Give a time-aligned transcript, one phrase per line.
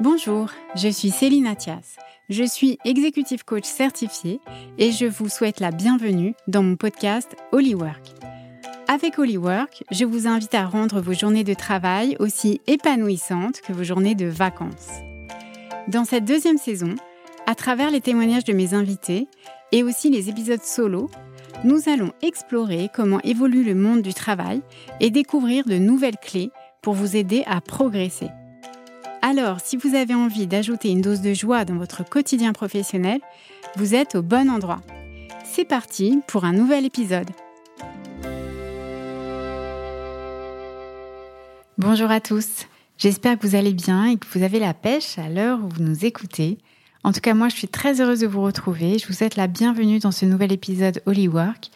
[0.00, 1.96] Bonjour, je suis Céline Athias.
[2.30, 4.40] Je suis executive coach certifiée
[4.78, 8.14] et je vous souhaite la bienvenue dans mon podcast Holywork.
[8.88, 13.84] Avec Holywork, je vous invite à rendre vos journées de travail aussi épanouissantes que vos
[13.84, 14.88] journées de vacances.
[15.86, 16.94] Dans cette deuxième saison,
[17.46, 19.28] à travers les témoignages de mes invités
[19.70, 21.10] et aussi les épisodes solo,
[21.62, 24.62] nous allons explorer comment évolue le monde du travail
[25.00, 28.30] et découvrir de nouvelles clés pour vous aider à progresser.
[29.22, 33.20] Alors, si vous avez envie d'ajouter une dose de joie dans votre quotidien professionnel,
[33.76, 34.80] vous êtes au bon endroit.
[35.44, 37.28] C'est parti pour un nouvel épisode.
[41.76, 45.28] Bonjour à tous, j'espère que vous allez bien et que vous avez la pêche à
[45.28, 46.56] l'heure où vous nous écoutez.
[47.04, 48.98] En tout cas, moi, je suis très heureuse de vous retrouver.
[48.98, 51.70] Je vous souhaite la bienvenue dans ce nouvel épisode Holywork,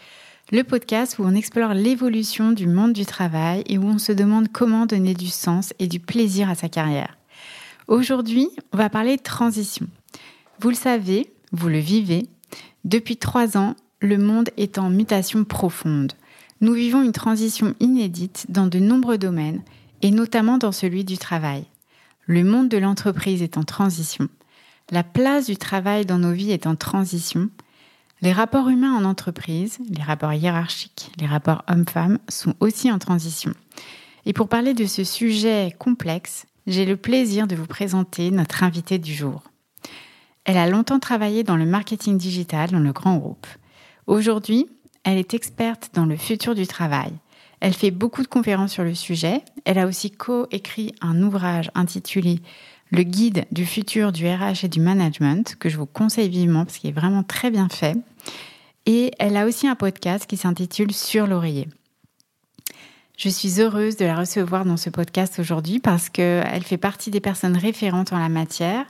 [0.50, 4.48] le podcast où on explore l'évolution du monde du travail et où on se demande
[4.50, 7.16] comment donner du sens et du plaisir à sa carrière.
[7.86, 9.86] Aujourd'hui, on va parler transition.
[10.58, 12.26] Vous le savez, vous le vivez,
[12.84, 16.14] depuis trois ans, le monde est en mutation profonde.
[16.62, 19.62] Nous vivons une transition inédite dans de nombreux domaines,
[20.00, 21.64] et notamment dans celui du travail.
[22.24, 24.28] Le monde de l'entreprise est en transition.
[24.90, 27.50] La place du travail dans nos vies est en transition.
[28.22, 33.52] Les rapports humains en entreprise, les rapports hiérarchiques, les rapports hommes-femmes sont aussi en transition.
[34.24, 38.98] Et pour parler de ce sujet complexe, j'ai le plaisir de vous présenter notre invitée
[38.98, 39.42] du jour.
[40.44, 43.46] Elle a longtemps travaillé dans le marketing digital dans le grand groupe.
[44.06, 44.66] Aujourd'hui,
[45.04, 47.12] elle est experte dans le futur du travail.
[47.60, 49.42] Elle fait beaucoup de conférences sur le sujet.
[49.64, 52.40] Elle a aussi co-écrit un ouvrage intitulé
[52.90, 56.78] Le guide du futur du RH et du management, que je vous conseille vivement parce
[56.78, 57.96] qu'il est vraiment très bien fait.
[58.86, 61.68] Et elle a aussi un podcast qui s'intitule Sur l'oreiller.
[63.16, 67.20] Je suis heureuse de la recevoir dans ce podcast aujourd'hui parce qu'elle fait partie des
[67.20, 68.86] personnes référentes en la matière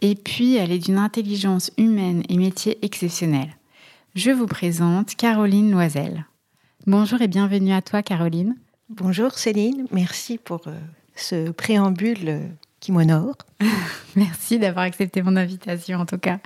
[0.00, 3.56] et puis elle est d'une intelligence humaine et métier exceptionnelle.
[4.16, 6.26] Je vous présente Caroline Loisel.
[6.88, 8.56] Bonjour et bienvenue à toi Caroline.
[8.88, 10.76] Bonjour Céline, merci pour euh,
[11.14, 12.48] ce préambule euh,
[12.80, 13.36] qui m'honore.
[14.16, 16.40] merci d'avoir accepté mon invitation en tout cas.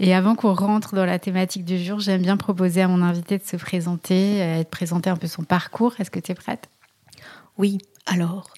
[0.00, 3.38] Et avant qu'on rentre dans la thématique du jour, j'aime bien proposer à mon invité
[3.38, 5.94] de se présenter, euh, de présenter un peu son parcours.
[5.98, 6.68] Est-ce que tu es prête?
[7.58, 8.48] Oui, alors,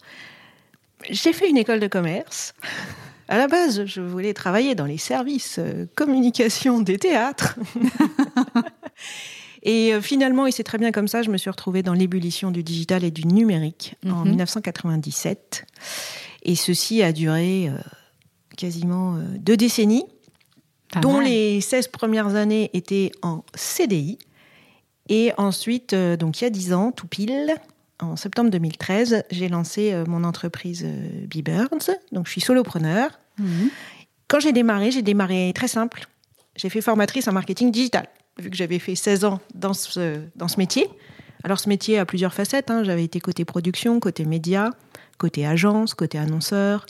[1.11, 2.55] j'ai fait une école de commerce.
[3.29, 7.59] À la base, je voulais travailler dans les services euh, communication des théâtres.
[9.63, 12.51] et euh, finalement, et c'est très bien comme ça, je me suis retrouvée dans l'ébullition
[12.51, 15.67] du digital et du numérique en 1997.
[16.47, 17.71] Et ceci a duré
[18.57, 20.07] quasiment deux décennies
[21.03, 24.19] dont les 16 premières années étaient en CDI.
[25.09, 27.55] Et ensuite, euh, donc il y a 10 ans, tout pile,
[28.01, 31.91] en septembre 2013, j'ai lancé euh, mon entreprise euh, B-Birds.
[32.13, 33.11] Donc je suis solopreneur.
[33.39, 33.71] Mhm.
[34.29, 36.07] Quand j'ai démarré, j'ai démarré très simple.
[36.57, 38.09] J'ai fait formatrice en marketing digital,
[38.39, 40.89] vu que j'avais fait 16 ans dans ce, dans ce métier.
[41.45, 42.71] Alors ce métier a plusieurs facettes.
[42.71, 42.83] Hein.
[42.83, 44.73] J'avais été côté production, côté média,
[45.19, 46.87] côté agence, côté annonceur,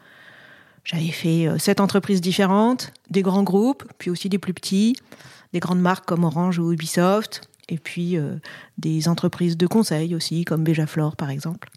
[0.87, 4.95] j'avais fait euh, sept entreprises différentes, des grands groupes, puis aussi des plus petits,
[5.53, 8.37] des grandes marques comme Orange ou Ubisoft, et puis euh,
[8.79, 11.69] des entreprises de conseil aussi, comme Bejaflor par exemple.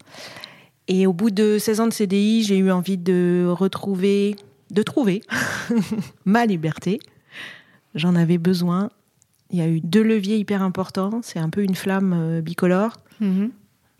[0.86, 4.36] Et au bout de 16 ans de CDI, j'ai eu envie de retrouver,
[4.70, 5.22] de trouver
[6.24, 7.00] ma liberté.
[7.94, 8.90] J'en avais besoin.
[9.50, 11.20] Il y a eu deux leviers hyper importants.
[11.22, 12.98] C'est un peu une flamme euh, bicolore.
[13.20, 13.50] Mm-hmm.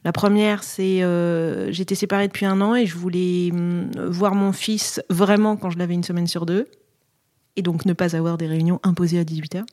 [0.05, 4.53] La première, c'est euh, j'étais séparée depuis un an et je voulais hum, voir mon
[4.53, 6.69] fils vraiment quand je l'avais une semaine sur deux.
[7.56, 9.65] Et donc ne pas avoir des réunions imposées à 18h.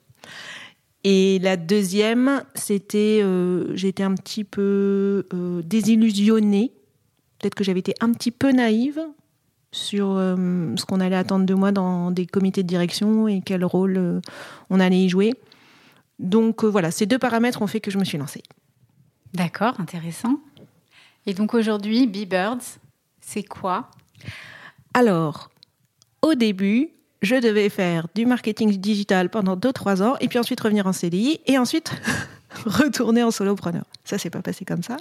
[1.04, 6.74] Et la deuxième, c'était euh, j'étais un petit peu euh, désillusionnée.
[7.40, 9.00] Peut-être que j'avais été un petit peu naïve
[9.72, 14.22] sur ce qu'on allait attendre de moi dans des comités de direction et quel rôle
[14.72, 15.36] on allait y jouer.
[16.18, 18.42] Donc voilà, ces deux paramètres ont fait que je me suis lancée.
[19.34, 20.40] D'accord, intéressant.
[21.26, 22.80] Et donc aujourd'hui, B-Birds,
[23.22, 23.90] c'est quoi?
[24.94, 25.50] Alors,
[26.22, 26.90] au début,
[27.22, 31.40] je devais faire du marketing digital pendant 2-3 ans, et puis ensuite revenir en CDI,
[31.46, 31.92] et ensuite
[32.66, 33.84] retourner en solopreneur.
[34.06, 34.98] Ça, s'est pas passé comme ça.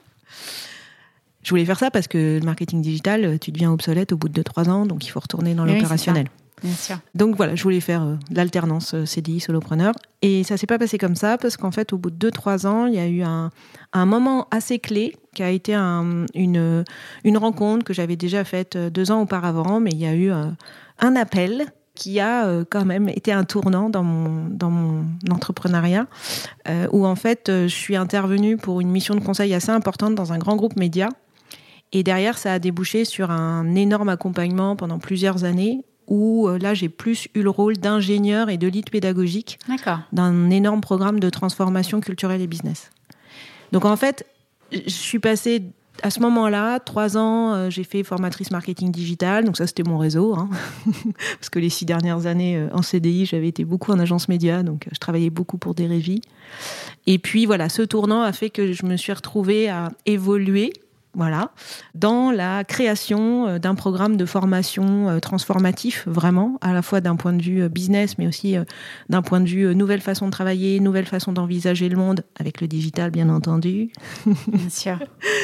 [1.43, 4.43] Je voulais faire ça parce que le marketing digital, tu deviens obsolète au bout de
[4.43, 6.29] 2-3 ans, donc il faut retourner dans l'opérationnel.
[7.14, 9.93] Donc voilà, je voulais faire euh, l'alternance euh, CDI solopreneur.
[10.23, 12.87] Et ça s'est pas passé comme ça parce qu'en fait, au bout de 2-3 ans,
[12.87, 13.50] il y a eu un,
[14.06, 16.85] moment assez clé qui a été une,
[17.37, 21.17] rencontre que j'avais déjà faite euh, deux ans auparavant, mais il y a eu un
[21.17, 26.06] appel qui a quand même été un tournant dans mon, dans mon entrepreneuriat,
[26.93, 30.37] où en fait, je suis intervenue pour une mission de conseil assez importante dans un
[30.37, 31.08] grand groupe média
[31.93, 36.88] Et derrière, ça a débouché sur un énorme accompagnement pendant plusieurs années où là, j'ai
[36.88, 39.58] plus eu le rôle d'ingénieur et de lead pédagogique
[40.12, 42.91] d'un énorme programme de transformation culturelle et business.
[43.73, 44.26] Donc en fait,
[44.73, 45.62] je suis passée
[46.03, 49.99] à ce moment-là, trois ans, euh, j'ai fait formatrice marketing digital, donc ça c'était mon
[49.99, 50.49] réseau, hein.
[51.38, 54.62] parce que les six dernières années euh, en CDI, j'avais été beaucoup en agence média,
[54.62, 56.20] donc euh, je travaillais beaucoup pour des régies.
[57.06, 60.73] Et puis voilà, ce tournant a fait que je me suis retrouvée à évoluer
[61.16, 61.50] voilà,
[61.94, 67.16] dans la création euh, d'un programme de formation euh, transformatif, vraiment, à la fois d'un
[67.16, 68.56] point de vue euh, business, mais aussi
[69.08, 72.68] d'un point de vue nouvelle façon de travailler, nouvelle façon d'envisager le monde, avec le
[72.68, 73.90] digital, bien entendu.
[74.26, 74.98] Bien sûr.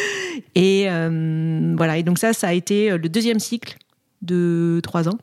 [0.54, 0.88] et
[1.76, 3.78] voilà, et donc ça, ça a été le deuxième cycle
[4.20, 5.18] de trois ans.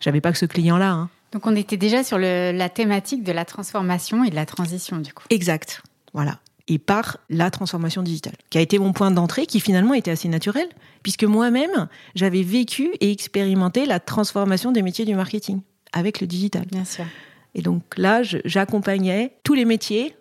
[0.00, 0.90] J'avais pas que ce client-là.
[0.90, 1.08] Hein.
[1.32, 5.14] Donc on était déjà sur la thématique de la transformation et de la transition, du
[5.14, 5.24] coup.
[5.30, 5.82] Exact.
[6.12, 6.38] Voilà
[6.68, 10.28] et par la transformation digitale, qui a été mon point d'entrée, qui finalement était assez
[10.28, 10.66] naturel,
[11.02, 15.60] puisque moi-même, j'avais vécu et expérimenté la transformation des métiers du marketing
[15.92, 16.66] avec le digital.
[16.70, 17.04] Bien sûr.
[17.54, 20.16] Et donc là, j'accompagnais tous les métiers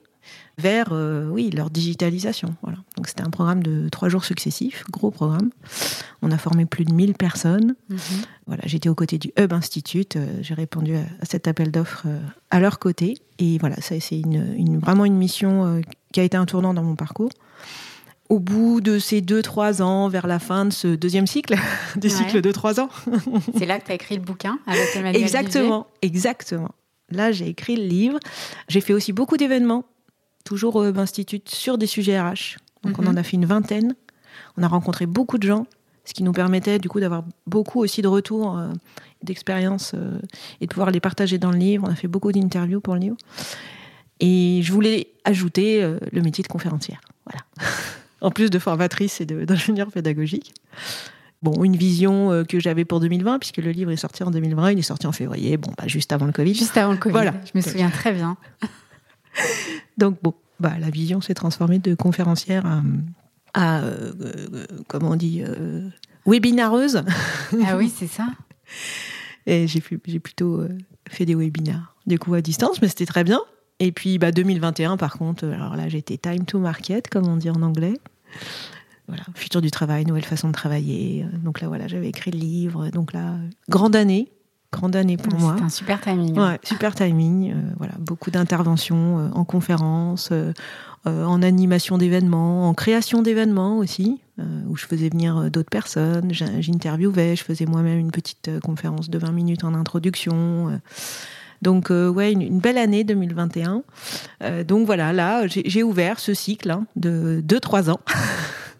[0.57, 2.55] vers euh, oui leur digitalisation.
[2.61, 2.77] Voilà.
[2.95, 5.49] Donc c'était un programme de trois jours successifs, gros programme.
[6.21, 7.75] On a formé plus de 1000 personnes.
[7.89, 7.97] Mhm.
[8.45, 10.15] Voilà, j'étais aux côtés du Hub Institute.
[10.15, 12.19] Euh, j'ai répondu à, cet appel d'offres euh,
[12.51, 13.17] à leur côté.
[13.39, 15.81] Et voilà, ça c'est une, vraiment une mission
[16.13, 17.31] qui a été un tournant dans mon parcours.
[18.29, 21.55] Au bout de ces deux, trois ans, vers la fin de ce deuxième cycle,
[21.97, 22.89] du cycle de trois ans.
[23.57, 26.71] c'est là que tu as écrit le bouquin avec Emmanuel Exactement, exactement.
[27.09, 28.19] Là, j'ai écrit le livre.
[28.69, 29.83] J'ai fait aussi beaucoup d'événements
[30.43, 32.57] toujours au Hub Institute, sur des sujets RH.
[32.83, 33.17] Donc on en mhm.
[33.17, 33.95] a fait une vingtaine.
[34.57, 35.65] On a rencontré beaucoup de gens,
[36.05, 38.69] ce qui nous permettait du coup d'avoir beaucoup aussi de retours, euh,
[39.23, 40.19] d'expériences euh,
[40.59, 41.85] et de pouvoir les partager dans le livre.
[41.87, 43.17] On a fait beaucoup d'interviews pour le livre.
[44.19, 47.01] Et je voulais ajouter euh, le métier de conférencière.
[47.25, 47.41] Voilà.
[48.21, 50.53] en plus de formatrice et d'ingénieur pédagogique.
[51.41, 54.79] Bon, une vision que j'avais pour 2020, puisque le livre est sorti en 2020, il
[54.79, 56.53] est sorti en février, bon, bah, juste avant le Covid.
[56.53, 57.33] Juste avant le Covid, voilà.
[57.43, 58.37] je me souviens très bien.
[59.97, 65.43] Donc bon, bah, la vision s'est transformée de conférencière à, euh, euh, comment on dit,
[65.43, 65.89] euh,
[66.25, 67.03] webinareuse.
[67.65, 68.27] Ah oui, c'est ça.
[69.45, 70.63] Et j'ai, j'ai plutôt
[71.09, 73.41] fait des webinars, du coup à distance, mais c'était très bien.
[73.83, 77.49] Et puis bah, 2021, par contre, alors là j'étais time to market, comme on dit
[77.49, 77.99] en anglais.
[79.07, 81.25] Voilà, futur du travail, nouvelle façon de travailler.
[81.43, 82.87] Donc là, voilà, j'avais écrit le livre.
[82.89, 83.35] Donc là,
[83.67, 84.31] grande année,
[84.73, 85.55] grande année pour moi.
[85.57, 86.37] C'est un super timing.
[86.37, 87.51] Ouais, super timing.
[87.51, 90.53] Euh, voilà, beaucoup d'interventions euh, en conférence, euh,
[91.05, 94.21] en animation d'événements, en création d'événements aussi,
[94.67, 99.31] où je faisais venir d'autres personnes, j'interviewais, je faisais moi-même une petite conférence de 20
[99.31, 100.79] minutes en introduction.
[101.63, 103.83] Donc ouais, une, belle année 2021.
[104.67, 108.01] donc voilà, là, j'ai ouvert ce cycle hein, de 2-3 ans.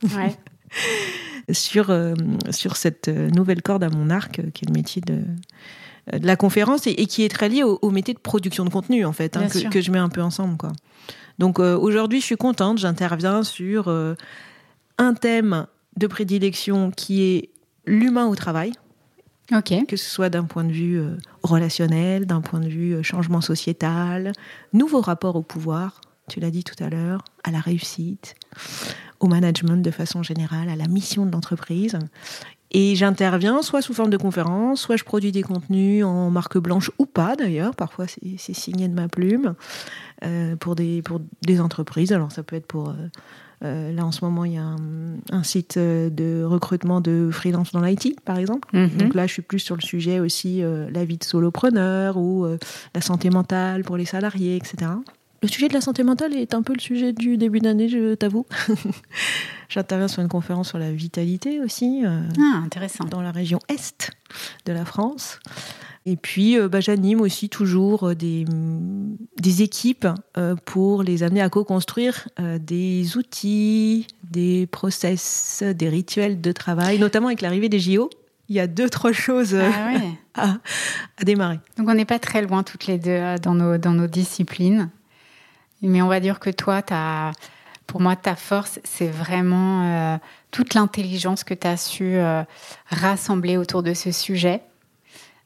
[0.04, 0.38] Ouais.
[1.52, 1.96] sur,
[2.52, 5.22] sur cette nouvelle corde à mon arc, qui est le métier de,
[6.12, 9.06] euh, de la conférence et, qui est très lié au, métier de production de contenu
[9.06, 10.74] en fait, hein, que, je mets un peu ensemble quoi.
[11.40, 14.16] Donc euh, aujourd'hui, je suis contente, j'interviens sur euh,
[14.98, 15.66] un thème
[15.96, 17.50] de prédilection qui est
[17.86, 18.74] l'humain au travail.
[19.86, 21.02] Que ce soit d'un point de vue
[21.44, 24.32] relationnel, d'un point de vue changement sociétal,
[24.72, 28.36] nouveau rapport au pouvoir, tu l'as dit tout à l'heure, à la réussite,
[29.20, 32.00] au management de façon générale, à la mission de l'entreprise.
[32.74, 36.90] Et j'interviens soit sous forme de conférence, soit je produis des contenus en marque blanche
[36.98, 37.76] ou pas d'ailleurs.
[37.76, 39.54] Parfois c'est signé de ma plume
[40.24, 42.12] euh, pour, des, pour des entreprises.
[42.12, 42.90] Alors ça peut être pour...
[42.90, 42.94] Euh,
[43.64, 44.76] euh, là en ce moment il y a
[45.32, 48.68] un, site de recrutement de freelance dans l'IT par exemple.
[48.74, 48.98] Mhm.
[48.98, 52.46] Donc là je suis plus sur le sujet aussi la vie de solopreneur ou
[52.94, 54.92] la santé mentale pour les salariés, etc.
[55.44, 58.16] Le sujet de la santé mentale est un peu le sujet du début d'année, je
[58.16, 58.46] t'avoue.
[59.70, 62.06] J'interviens sur une conférence sur la vitalité aussi.
[62.06, 63.04] Euh, ah, intéressant.
[63.04, 64.10] Dans la région Est
[64.66, 65.42] de la France.
[66.06, 68.46] Et puis, euh, bah, j'anime aussi toujours euh, des,
[69.38, 70.08] des équipes
[70.64, 77.42] pour les amener à co-construire des outils, des process, des rituels de travail, notamment avec
[77.42, 78.10] l'arrivée des JO.
[78.48, 79.92] Il y a deux, trois choses ah
[81.18, 81.60] à, démarrer.
[81.78, 84.90] Donc, on n'est pas très loin toutes les deux dans nos, dans nos disciplines.
[85.84, 86.82] Mais on va dire que toi,
[87.88, 90.18] pour moi, ta force, c'est vraiment euh,
[90.52, 92.44] toute l'intelligence que tu as su euh,
[92.88, 94.62] rassembler autour de ce sujet.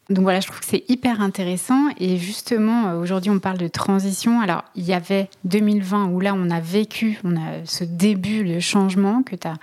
[0.10, 1.90] Donc voilà, je trouve que c'est hyper intéressant.
[1.98, 4.40] Et justement, euh, aujourd'hui, on parle de transition.
[4.40, 8.60] Alors, il y avait 2020 où là, on a vécu on a ce début de
[8.60, 9.56] changement que tu as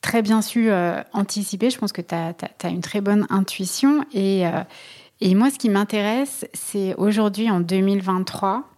[0.00, 0.70] très bien su
[1.12, 1.70] anticiper.
[1.70, 4.04] Je pense que tu as, une très bonne intuition.
[4.12, 4.44] Et
[5.34, 8.68] moi, ce qui m'intéresse, c'est aujourd'hui, en 2023,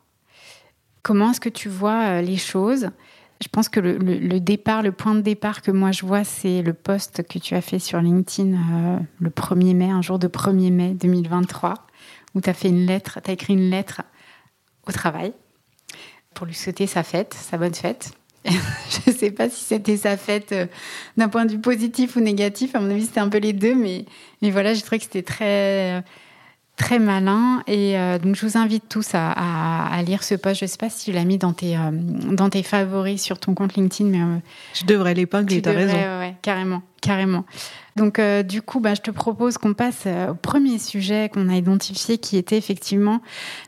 [1.09, 2.91] Comment est-ce que tu vois euh, les choses?
[3.41, 6.75] Je pense que le, départ, le point de départ que moi je vois, c'est le
[6.75, 10.71] post que tu as fait sur LinkedIn euh, le 1er mai, un jour de 1er
[10.71, 11.87] mai 2023,
[12.35, 14.03] où tu as fait une lettre, tu écrit une lettre
[14.87, 15.33] au travail
[16.35, 18.13] pour lui souhaiter sa fête, sa bonne fête.
[18.45, 20.67] je ne sais pas si c'était sa fête euh,
[21.17, 22.75] d'un point de vue positif ou négatif.
[22.75, 24.05] À mon avis, c'était un peu les deux, mais,
[24.43, 26.05] mais voilà, j'ai trouvé que c'était très
[26.79, 27.63] très malin.
[27.67, 30.61] Et euh, donc, je vous invite tous à, lire ce post.
[30.61, 33.39] Je ne sais pas si tu l'as mis dans tes, euh, dans tes favoris sur
[33.39, 34.39] ton compte LinkedIn, mais euh,
[34.73, 35.61] je devrais l'épingler.
[35.61, 35.95] Tu as raison.
[35.95, 37.45] Ouais, carrément, carrément.
[37.97, 42.17] Donc, du coup, bah, je te propose qu'on passe au premier sujet qu'on a identifié,
[42.17, 43.21] qui était effectivement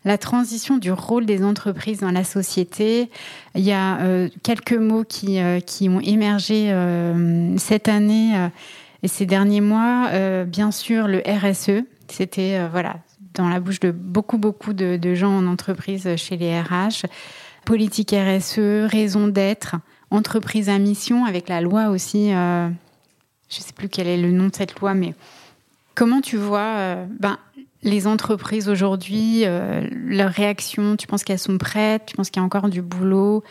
[0.05, 3.11] la transition du rôle des entreprises dans la société.
[3.57, 3.99] Il y a
[4.45, 6.73] quelques mots qui, qui ont émergé
[7.57, 8.51] cette année
[9.03, 10.11] et ces derniers mois.
[10.45, 12.97] bien sûr, le RSE c'était euh, voilà
[13.35, 17.07] dans la bouche de beaucoup beaucoup de, gens en entreprise euh, chez les RH.
[17.65, 19.77] Politique RSE, raison d'être,
[20.11, 22.33] entreprise à mission avec la loi aussi.
[22.33, 22.69] Euh,
[23.51, 25.15] je ne sais plus quel est le nom de cette loi, mais
[25.95, 27.37] comment tu vois ben,
[27.83, 30.97] les entreprises aujourd'hui, leurs réactions?
[30.97, 32.07] Tu penses qu'elles sont prêtes?
[32.07, 33.43] Tu penses qu'il y a encore du boulot?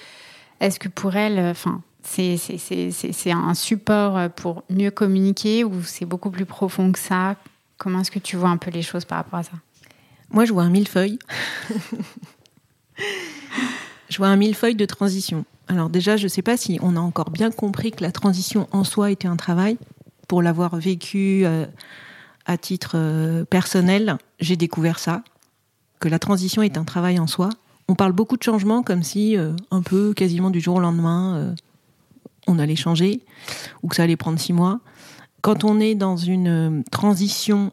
[0.59, 6.45] Est-ce que pour elles, enfin, c'est un support pour mieux communiquer ou c'est beaucoup plus
[6.45, 7.35] profond que ça?
[7.79, 9.53] Comment est-ce que tu vois un peu les choses par rapport à ça?
[10.31, 11.17] Moi, je vois un millefeuille.
[14.09, 15.45] je vois un millefeuille de transition.
[15.69, 18.67] Alors déjà, je ne sais pas si on a encore bien compris que la transition
[18.73, 19.77] en soi était un travail.
[20.27, 21.65] Pour l'avoir vécu euh,
[22.45, 25.23] à titre euh, personnel, j'ai découvert ça,
[26.01, 27.49] que la transition est un travail en soi.
[27.87, 31.55] On parle beaucoup de changements comme si, euh, un peu quasiment du jour au lendemain,
[32.45, 33.21] on allait changer
[33.83, 34.81] ou que ça allait prendre six mois
[35.41, 37.71] quand on est dans une euh, transition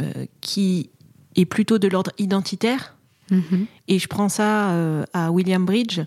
[0.00, 0.90] euh, qui
[1.36, 2.96] est plutôt de l'ordre identitaire,
[3.30, 3.66] mhm.
[3.88, 6.00] et je prends ça euh, à William Bridge,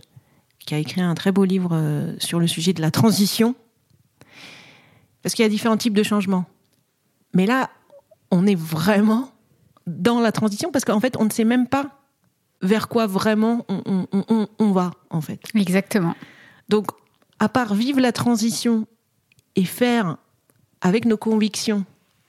[0.59, 3.55] qui a écrit un très beau livre sur le sujet de la transition,
[5.21, 6.45] parce qu'il y a différents types de changements.
[7.33, 7.69] Mais là,
[8.31, 9.31] on est vraiment
[9.85, 12.01] dans la transition, parce qu'en fait, on ne sait même pas
[12.61, 15.39] vers quoi vraiment on, on va, en fait.
[15.55, 16.15] Exactement.
[16.67, 16.87] Donc,
[17.39, 18.87] à part vivre la transition
[19.55, 20.17] et faire
[20.81, 21.85] avec nos convictions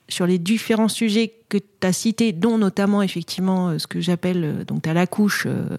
[0.09, 4.43] sur les différents sujets que tu as cités, dont notamment effectivement euh, ce que j'appelle,
[4.43, 5.77] euh, donc tu as la couche euh,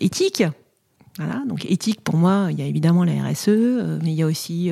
[0.00, 0.44] éthique.
[1.18, 3.48] Voilà, donc éthique pour moi, il y a évidemment la RSE,
[4.02, 4.70] mais il y a aussi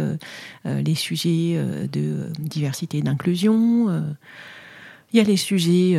[0.67, 1.59] les sujets
[1.91, 3.89] de diversité et d'inclusion.
[5.11, 5.99] il y a les sujets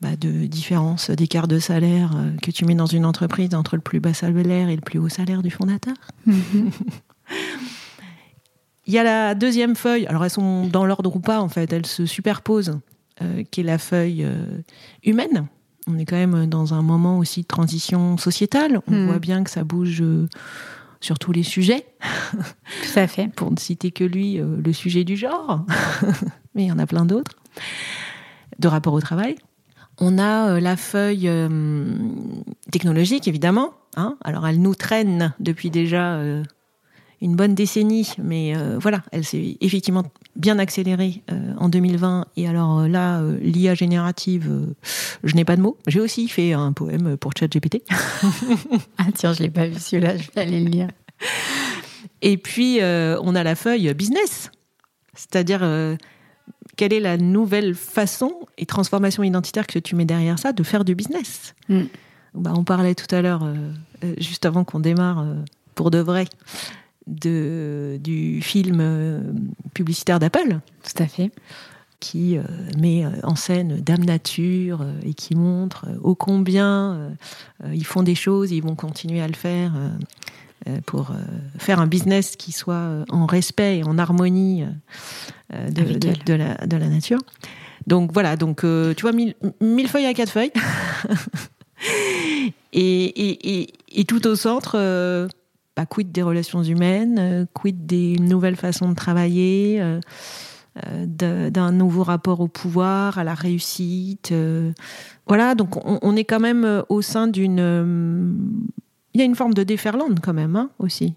[0.00, 3.98] bah, de différence, d'écart de salaire que tu mets dans une entreprise entre le plus
[3.98, 5.96] bas salaire et le plus haut salaire du fondateur.
[6.28, 6.70] Mm-hmm.
[8.90, 11.72] Il y a la deuxième feuille, alors elles sont dans l'ordre ou pas en fait,
[11.72, 12.80] elles se superposent,
[13.22, 14.62] euh, qui est la feuille euh,
[15.04, 15.46] humaine.
[15.86, 18.80] On est quand même dans un moment aussi de transition sociétale.
[18.88, 19.06] On hmm.
[19.06, 20.26] voit bien que ça bouge euh,
[21.00, 21.86] sur tous les sujets.
[22.32, 23.28] Tout à fait.
[23.36, 25.64] Pour ne citer que lui, le sujet du genre.
[26.56, 27.36] Mais il y en a plein d'autres.
[28.58, 29.36] De rapport au travail.
[29.98, 31.30] On a la feuille
[32.72, 33.70] technologique, évidemment.
[33.96, 34.16] Hein.
[34.22, 36.20] alors elle nous traîne depuis déjà
[37.22, 40.04] une bonne décennie, mais euh, voilà, elle s'est effectivement
[40.36, 42.26] bien accélérée euh, en 2020.
[42.36, 44.50] Et alors euh, là, l'IA générative,
[45.22, 45.76] je n'ai pas de mots.
[45.86, 47.82] J'ai aussi fait un poème pour ChatGPT.
[48.98, 50.88] ah tiens, je l'ai pas vu celui-là, je vais aller le lire.
[52.22, 54.50] Et puis on a la feuille business,
[55.14, 55.60] c'est-à-dire
[56.76, 60.84] quelle est la nouvelle façon et transformation identitaire que tu mets derrière ça de faire
[60.84, 61.54] du business.
[61.68, 61.82] Mm.
[62.34, 63.46] Bah, on parlait tout à l'heure,
[64.18, 65.26] juste avant qu'on démarre
[65.74, 66.26] pour de vrai,
[67.06, 69.20] de, du film euh,
[69.74, 70.60] publicitaire d'Apple.
[70.82, 71.30] Tout à fait.
[71.98, 72.42] Qui euh,
[72.78, 77.10] met euh, en scène Dame Nature et qui montre ô combien
[77.72, 79.72] ils font des choses, ils vont continuer à le faire
[80.86, 81.12] pour
[81.58, 84.64] faire un business qui soit en respect et en harmonie
[85.50, 87.18] de, la, de la nature.
[87.86, 90.52] Donc voilà, donc tu vois, mille, mille, feuilles à quatre feuilles.
[92.72, 95.28] et, et, et, et, tout au centre,
[95.80, 99.98] bah, quid des relations humaines, euh, quid des nouvelles façons de travailler, euh,
[100.84, 104.34] euh, d'un nouveau rapport au pouvoir, à la réussite.
[105.26, 108.36] voilà, donc on, est quand même au sein d'une...
[109.14, 111.14] Il y a une forme de déferlante quand même, hein, aussi.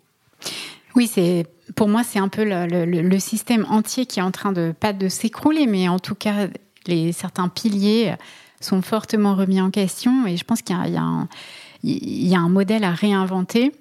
[0.96, 4.74] Oui, c'est pour moi c'est un peu le, système entier qui est en train de
[4.80, 6.48] pas de s'écrouler, mais en tout cas
[6.88, 8.16] les certains piliers
[8.62, 12.92] sont fortement remis en question et je pense qu'il y, y, a un modèle à
[12.92, 13.74] réinventer.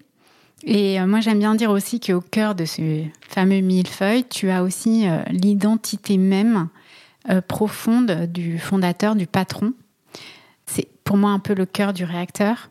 [0.64, 4.62] Et euh, moi, j'aime bien dire aussi qu'au cœur de ce fameux millefeuille, tu as
[4.62, 6.68] aussi euh, l'identité même
[7.30, 9.72] euh, profonde du fondateur, du patron.
[10.66, 12.70] C'est pour moi un peu le cœur du réacteur.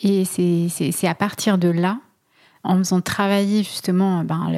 [0.00, 1.98] Et c'est à partir de là
[2.64, 4.50] en faisant travailler justement ben,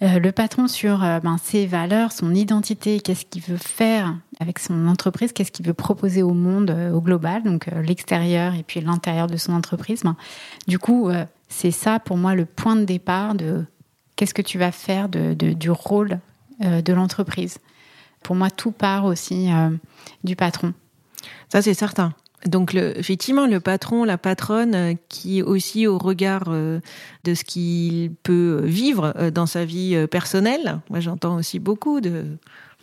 [0.00, 4.88] le, le patron sur ben, ses valeurs, son identité, qu'est-ce qu'il veut faire avec son
[4.88, 9.36] entreprise, qu'est-ce qu'il veut proposer au monde au global, donc l'extérieur et puis l'intérieur de
[9.36, 10.02] son entreprise.
[10.02, 10.16] Ben,
[10.66, 11.10] du coup,
[11.56, 13.64] c'est ça pour moi le point de départ de
[14.16, 16.18] qu'est-ce que tu vas faire de, du rôle
[16.60, 17.58] de l'entreprise.
[18.22, 19.48] Pour moi, tout part aussi
[20.22, 20.72] du patron.
[21.48, 22.12] Ça, c'est certain.
[22.46, 26.80] Donc effectivement, le patron, la patronne, euh, qui aussi au regard euh,
[27.24, 32.24] de ce qu'il peut vivre euh, dans sa vie personnelle, moi j'entends aussi beaucoup de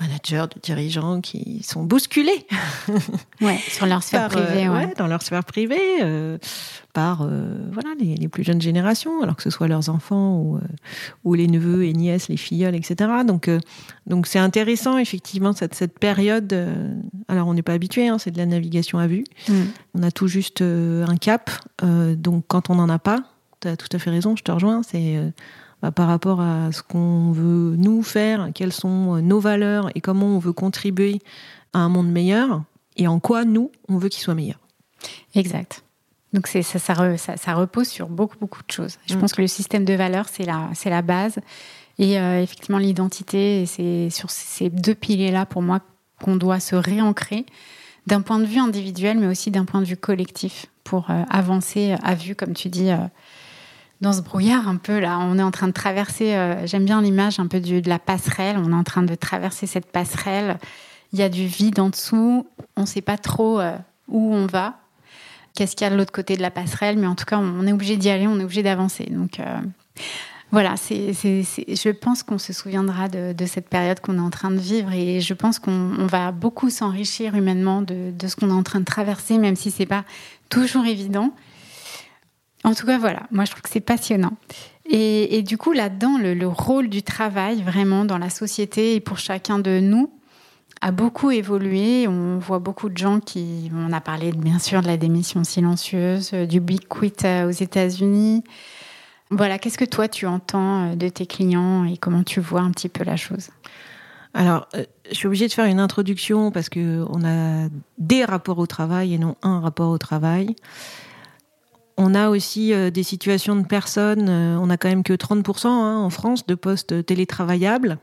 [0.01, 2.46] managers, de dirigeants qui sont bousculés.
[3.41, 4.67] ouais, sur leur sphère privée.
[4.67, 4.93] ouais.
[4.98, 5.79] dans leur sphère privée,
[6.93, 7.27] par
[7.72, 10.60] voilà les, les, plus jeunes générations, alors que ce soit leurs enfants ou,
[11.24, 13.10] ou les neveux et nièces, les filleuls, etc.
[13.25, 13.50] Donc
[14.08, 16.53] donc c'est intéressant effectivement cette, cette période.
[17.27, 19.24] alors on n'est pas habitué, hein, c'est de la navigation à vue.
[19.48, 19.53] Mm.
[19.96, 21.51] On a tout juste un cap.
[21.81, 23.24] donc quand on n'en a pas,
[23.62, 24.81] tu as tout à fait raison, je te rejoins.
[24.84, 25.17] C'est
[25.81, 30.27] bah, par rapport à ce qu'on veut nous faire, quelles sont nos valeurs et comment
[30.27, 31.19] on veut contribuer
[31.73, 32.63] à un monde meilleur
[32.97, 34.59] et en quoi nous, on veut qu'il soit meilleur.
[35.35, 35.83] Exact.
[36.33, 38.97] Donc c'est ça, ça, repose sur beaucoup beaucoup de choses.
[39.05, 39.19] Je mm.
[39.19, 41.39] pense que le système de valeurs c'est la c'est la base
[42.00, 45.81] et euh, effectivement l'identité c'est sur ces deux piliers là pour moi
[46.21, 47.45] qu'on doit se réancrer
[48.07, 51.95] d'un point de vue individuel mais aussi d'un point de vue collectif pour euh, avancer
[52.01, 52.97] à vue comme tu dis euh,
[54.01, 55.20] dans ce brouillard un peu là.
[55.20, 58.58] On est en train de traverser, euh, j'aime bien l'image un peu de la passerelle.
[58.58, 60.58] On est en train de traverser cette passerelle.
[61.13, 62.48] Il y a du vide en dessous.
[62.75, 63.77] On ne sait pas trop euh,
[64.08, 64.79] où on va.
[65.55, 66.98] Qu'est-ce qu'il y a de l'autre côté de la passerelle?
[66.98, 69.05] Mais en tout cas, on est obligé d'y aller, on est obligé d'avancer.
[69.12, 69.60] Donc euh,
[70.50, 74.91] voilà, je pense qu'on se souviendra de, cette période qu'on est en train de vivre
[74.91, 78.79] et je pense qu'on va beaucoup s'enrichir humainement de, de ce qu'on est en train
[78.79, 80.05] de traverser, même si c'est pas
[80.50, 81.34] toujours évident.
[82.63, 84.34] En tout cas, voilà, moi je trouve que c'est passionnant.
[84.94, 89.58] Et, du coup, là-dedans, le, rôle du travail, vraiment, dans la société et pour chacun
[89.58, 90.12] de nous,
[90.82, 92.08] a beaucoup évolué.
[92.10, 93.72] On voit beaucoup de gens qui.
[93.74, 98.44] On a parlé bien sûr de la démission silencieuse, du big quit euh, aux États-Unis.
[99.29, 102.72] Voilà, qu'est-ce que toi tu entends euh, de tes clients et comment tu vois un
[102.72, 103.50] petit peu la chose?
[104.33, 108.59] Alors, euh, je suis obligée de faire une introduction parce que on a des rapports
[108.59, 110.55] au travail et non un rapport au travail.
[111.98, 115.68] On a aussi euh, des situations de personnes, euh, on a quand même que 30%
[115.68, 117.98] hein, en France de postes télétravaillables.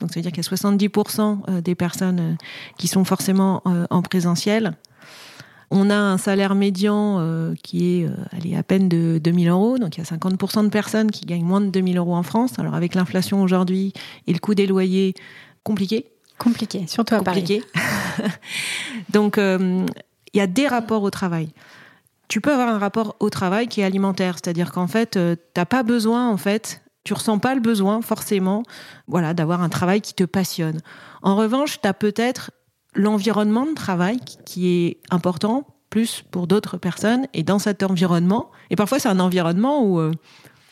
[0.00, 2.36] Donc ça veut dire qu'il y a 70% euh, des personnes
[2.76, 4.76] qui sont forcément en présentiel.
[5.70, 10.06] On a un salaire médian qui est à peine de 2000 euros, donc il y
[10.06, 12.58] a 50% de personnes qui gagnent moins de 2000 euros en France.
[12.58, 13.92] Alors avec l'inflation aujourd'hui
[14.28, 15.14] et le coût des loyers,
[15.64, 16.06] compliqué.
[16.38, 17.64] Compliqué, surtout à compliqué.
[19.08, 19.86] donc il
[20.34, 21.48] y a des rapports au travail
[22.28, 25.64] tu peux avoir un rapport au travail qui est alimentaire, c'est-à-dire qu'en fait, euh, t'as
[25.64, 28.62] pas besoin, en fait, tu ressens pas le besoin forcément,
[29.06, 30.80] voilà, d'avoir un travail qui te passionne.
[31.22, 32.50] En revanche, tu as peut-être
[32.94, 38.76] l'environnement de travail qui est important plus pour d'autres personnes et dans cet environnement, et
[38.76, 40.10] parfois c'est un environnement où euh,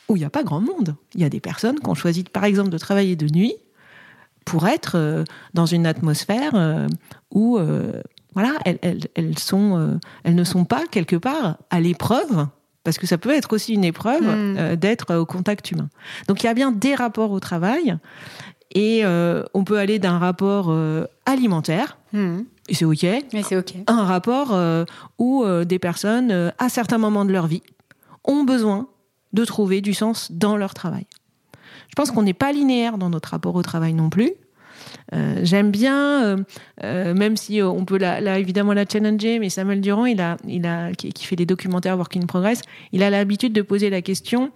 [0.07, 0.95] où il n'y a pas grand monde.
[1.15, 3.55] Il y a des personnes qui ont choisi, par exemple, de travailler de nuit
[4.43, 5.23] pour être euh,
[5.55, 6.53] dans une atmosphère
[7.31, 7.57] où
[8.35, 12.47] voilà, elles, sont, euh, elles ne sont pas quelque part à l'épreuve,
[12.83, 14.57] parce que ça peut être aussi une épreuve hmm.
[14.57, 15.89] euh, d'être au contact humain.
[16.27, 17.97] Donc il y a bien des rapports au travail,
[18.71, 20.75] et euh, on peut aller d'un rapport
[21.25, 22.41] alimentaire, hmm.
[22.67, 23.05] et c'est ok,
[23.43, 24.53] c'est ok, un rapport
[25.17, 27.63] où des personnes, à certains moments de leur vie,
[28.25, 28.89] ont besoin
[29.31, 31.07] de trouver du sens dans leur travail.
[31.87, 34.33] Je pense qu'on n'est pas linéaire dans notre rapport au travail non plus.
[35.13, 36.37] Euh, j'aime bien, euh,
[36.83, 40.65] euh, même si on peut la, évidemment la challenger, mais Samuel Durand, il a, il
[40.65, 44.51] a, qui, fait des documentaires Work in Progress, il a l'habitude de poser la question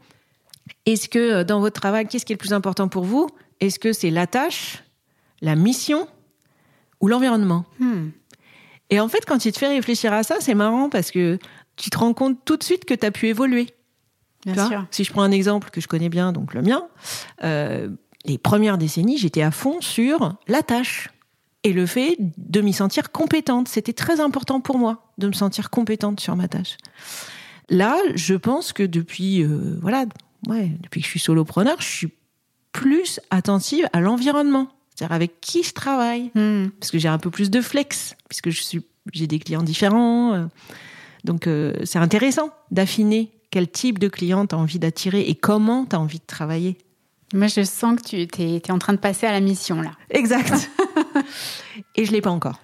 [0.86, 3.28] est-ce que dans votre travail, qu'est-ce qui est le plus important pour vous?
[3.60, 4.84] Est-ce que c'est la tâche,
[5.42, 6.08] la mission
[7.02, 7.66] ou l'environnement?
[7.80, 8.10] Hmm.
[8.92, 11.40] Et en fait, quand il te fait réfléchir à ça, c'est marrant parce que
[11.76, 13.68] tu te rends compte tout de suite que tu as pu évoluer.
[14.46, 14.86] Bien sûr.
[14.92, 16.88] Si je prends un exemple que je connais bien, donc le mien,
[18.26, 21.10] les premières décennies, j'étais à fond sur la tâche
[21.64, 23.68] et le fait de m'y sentir compétente.
[23.68, 26.78] C'était très important pour moi de me sentir compétente sur ma tâche.
[27.70, 30.06] Là, je pense que depuis, euh, voilà,
[30.48, 32.10] ouais, depuis que je suis solopreneur, je suis
[32.72, 36.70] plus attentive à l'environnement, c'est-à-dire avec qui je travaille, hmm.
[36.80, 38.82] parce que j'ai un peu plus de flex, puisque je suis,
[39.14, 40.34] j'ai des clients différents.
[40.34, 40.46] Euh.
[41.24, 45.86] donc, euh, c'est intéressant d'affiner quel type de client tu as envie d'attirer et comment
[45.86, 46.78] tu as envie de travailler
[47.34, 49.92] moi, je sens que tu es, en train de passer à la mission, là.
[50.10, 50.70] Exact.
[51.96, 52.60] Et je ne l'ai pas encore.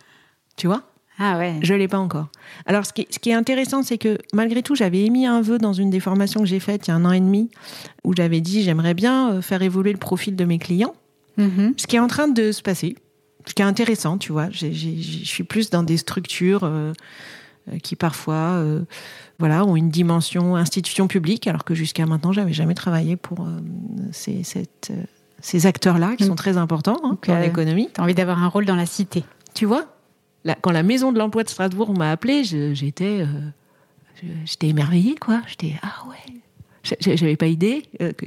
[0.57, 0.83] Tu vois?
[1.17, 1.55] Ah ouais.
[1.61, 2.27] Je l'ai pas encore.
[2.65, 5.41] Alors, ce qui est, ce qui est intéressant, c'est que malgré tout, j'avais émis un
[5.41, 7.49] vœu dans une des formations que j'ai faites il y a un an et demi,
[8.03, 10.95] où j'avais dit j'aimerais bien euh, faire évoluer le profil de mes clients.
[11.37, 11.73] Mhm.
[11.77, 12.95] Ce qui est en train de se passer,
[13.45, 14.49] ce qui est intéressant, tu vois.
[14.51, 14.67] Je
[15.23, 16.91] suis plus dans des structures euh,
[17.81, 18.83] qui parfois, euh,
[19.39, 23.59] voilà, ont une dimension institution publique, alors que jusqu'à maintenant, j'avais jamais travaillé pour euh,
[24.11, 25.03] ces, cette, euh,
[25.41, 26.27] ces acteurs-là, qui Mm.
[26.27, 27.89] sont très importants hein, Donc, dans euh, l'économie.
[27.93, 29.23] T'as envie d'avoir un rôle dans la cité.
[29.53, 29.85] Tu vois,
[30.61, 33.27] quand la maison de l'emploi de Strasbourg m'a appelé, j'étais, euh,
[34.45, 35.41] j'étais émerveillée, quoi.
[35.47, 36.33] J'étais ah ouais,
[36.83, 38.25] J'a- j'avais pas idée euh, que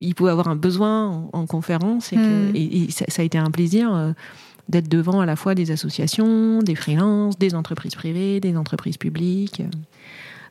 [0.00, 2.56] il pouvait avoir un besoin en, en conférence et, que, Mm.
[2.56, 4.12] et- et ça, ça a été un plaisir euh,
[4.68, 9.62] d'être devant à la fois des associations, des freelances, des entreprises privées, des entreprises publiques.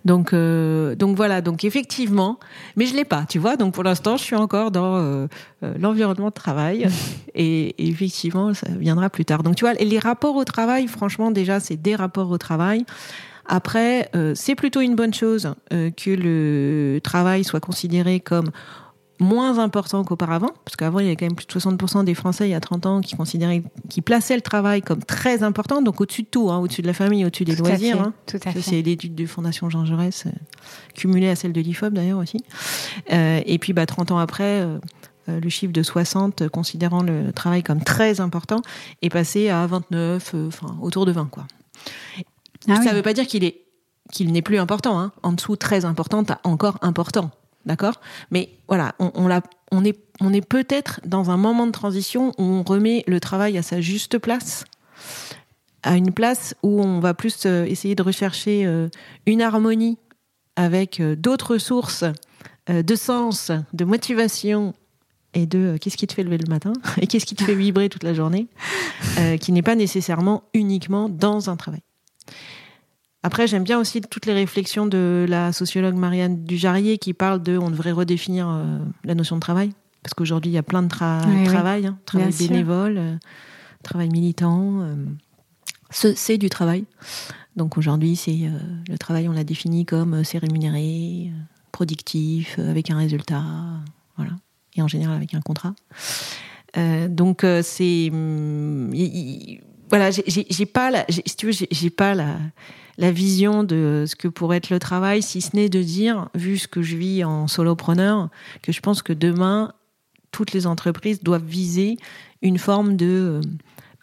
[0.06, 2.40] Donc, euh, donc voilà, donc effectivement,
[2.76, 3.58] mais je l'ai pas, tu vois.
[3.58, 5.28] Donc pour l'instant, je suis encore dans euh,
[5.64, 6.88] euh, l'environnement de travail
[7.34, 9.42] et, et effectivement, ça viendra plus tard.
[9.42, 12.86] Donc tu vois, les rapports au travail, franchement, déjà, c'est des rapports au travail.
[13.48, 18.52] Après, euh, c'est plutôt une bonne chose euh, que le travail soit considéré comme
[19.20, 22.48] moins important qu'auparavant, parce qu'avant, il y avait quand même plus de 60% des Français,
[22.48, 26.02] il y a 30 ans, qui considéraient, qui plaçaient le travail comme très important, donc
[26.02, 27.98] au-dessus de tout, hein, au-dessus de la famille, au-dessus des Tout à loisirs.
[27.98, 28.14] fait, hein.
[28.26, 28.62] Tout à Ça, fait.
[28.62, 30.30] c'est l'étude de Fondation Jean Jaurès, euh,
[30.96, 32.38] cumulée à celle de l'IFOP d'ailleurs aussi.
[33.14, 34.78] Euh, et puis, bah, 30 ans après, euh,
[35.30, 38.62] euh, le chiffre de 60, euh, considérant le travail comme très important,
[39.02, 41.46] est passé à 29, euh, enfin, autour de 20, quoi.
[42.68, 42.88] Ah ça oui.
[42.90, 43.62] ne veut pas dire qu'il est
[44.12, 45.00] qu'il n'est plus important.
[45.00, 45.12] Hein.
[45.24, 47.32] En dessous, très important, t'as encore important.
[47.66, 48.00] D'accord?
[48.30, 53.58] Mais voilà, on, est, peut-être dans un moment de transition où on remet le travail
[53.58, 54.66] à sa juste place,
[55.82, 58.88] à une place où on va plus euh, essayer de rechercher euh,
[59.26, 59.98] une harmonie
[60.56, 62.04] avec euh, d'autres sources
[62.68, 64.74] de sens, de motivation
[65.36, 67.90] et de qu'est-ce qui te fait lever le matin et qu'est-ce qui te fait vibrer
[67.90, 68.48] toute la journée,
[69.40, 71.82] qui n'est pas nécessairement uniquement dans un travail.
[73.26, 77.58] Après, j'aime bien aussi toutes les réflexions de la sociologue Marianne Dujarier qui parle de
[77.58, 79.72] on devrait redéfinir euh, la notion de travail.
[80.04, 81.44] Parce qu'aujourd'hui, il y a plein de tra- Oui, oui.
[81.46, 83.16] travail, hein, travail Bien bénévole, euh,
[83.82, 84.82] travail militant.
[84.82, 84.96] euh,
[85.90, 86.86] ce- c'est du travail.
[87.56, 88.52] Donc aujourd'hui, c'est
[88.88, 91.32] le travail, on l'a défini comme c'est rémunéré,
[91.72, 93.42] productif, avec un résultat,
[94.18, 94.34] voilà.
[94.76, 95.74] Et en général avec un contrat.
[97.10, 102.38] Donc c'est, hum, il- il- voilà, j'ai- pas la, si tu veux, j'ai pas la
[102.98, 106.58] la vision de ce que pourrait être le travail, si ce n'est de dire, vu
[106.58, 108.30] ce que je vis en solopreneur,
[108.62, 109.74] que je pense que demain,
[110.32, 111.98] toutes les entreprises doivent viser
[112.42, 113.42] une forme de euh,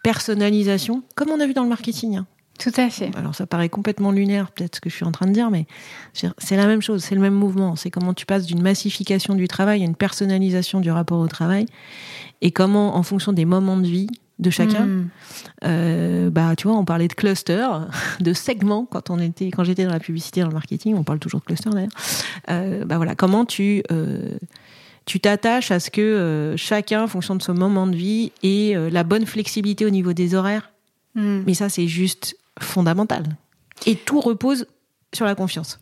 [0.03, 2.17] personnalisation, comme on a vu dans le marketing.
[2.17, 2.27] hein.
[2.59, 3.11] Tout à fait.
[3.17, 5.67] Alors ça paraît complètement lunaire, peut-être ce que je suis en train de dire, mais
[6.13, 7.77] c'est la même chose, c'est le même mouvement.
[7.77, 11.67] C'est comment tu passes d'une massification du travail à une personnalisation du rapport au travail,
[12.41, 14.07] et comment, en fonction des moments de vie
[14.43, 15.09] de chacun, Mm.
[15.65, 17.67] euh, bah tu vois, on parlait de cluster,
[18.21, 21.19] de segments quand on était, quand j'étais dans la publicité, dans le marketing, on parle
[21.19, 21.91] toujours de cluster d'ailleurs.
[22.51, 24.37] Euh, bah voilà, comment tu euh,
[25.05, 29.03] tu t'attaches à ce que chacun, en fonction de son moment de vie, ait la
[29.03, 30.71] bonne flexibilité au niveau des horaires?
[31.15, 31.43] Mm.
[31.47, 33.25] Mais ça, c'est juste fondamental.
[33.87, 34.67] Et tout repose
[35.13, 35.81] sur la confiance.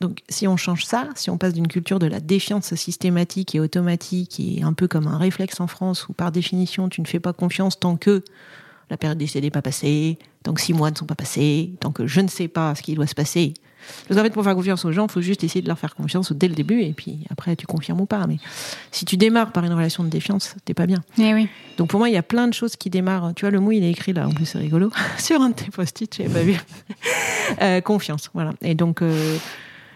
[0.00, 3.60] Donc, si on change ça, si on passe d'une culture de la défiance systématique et
[3.60, 7.20] automatique et un peu comme un réflexe en France où, par définition, tu ne fais
[7.20, 8.22] pas confiance tant que
[8.88, 11.92] la période d'essai n'est pas passée, tant que six mois ne sont pas passés, tant
[11.92, 13.54] que je ne sais pas ce qui doit se passer.
[14.08, 15.94] Parce qu'en fait, pour faire confiance aux gens, il faut juste essayer de leur faire
[15.94, 18.26] confiance dès le début et puis après, tu confirmes ou pas.
[18.26, 18.36] Mais
[18.90, 21.02] si tu démarres par une relation de défiance, t'es pas bien.
[21.18, 21.48] Eh oui.
[21.78, 23.32] Donc pour moi, il y a plein de choses qui démarrent.
[23.34, 25.54] Tu vois, le mot, il est écrit là, en plus c'est rigolo, sur un de
[25.54, 26.58] tes post-it, j'avais pas vu.
[27.62, 28.52] Euh, confiance, voilà.
[28.62, 29.36] Et donc euh,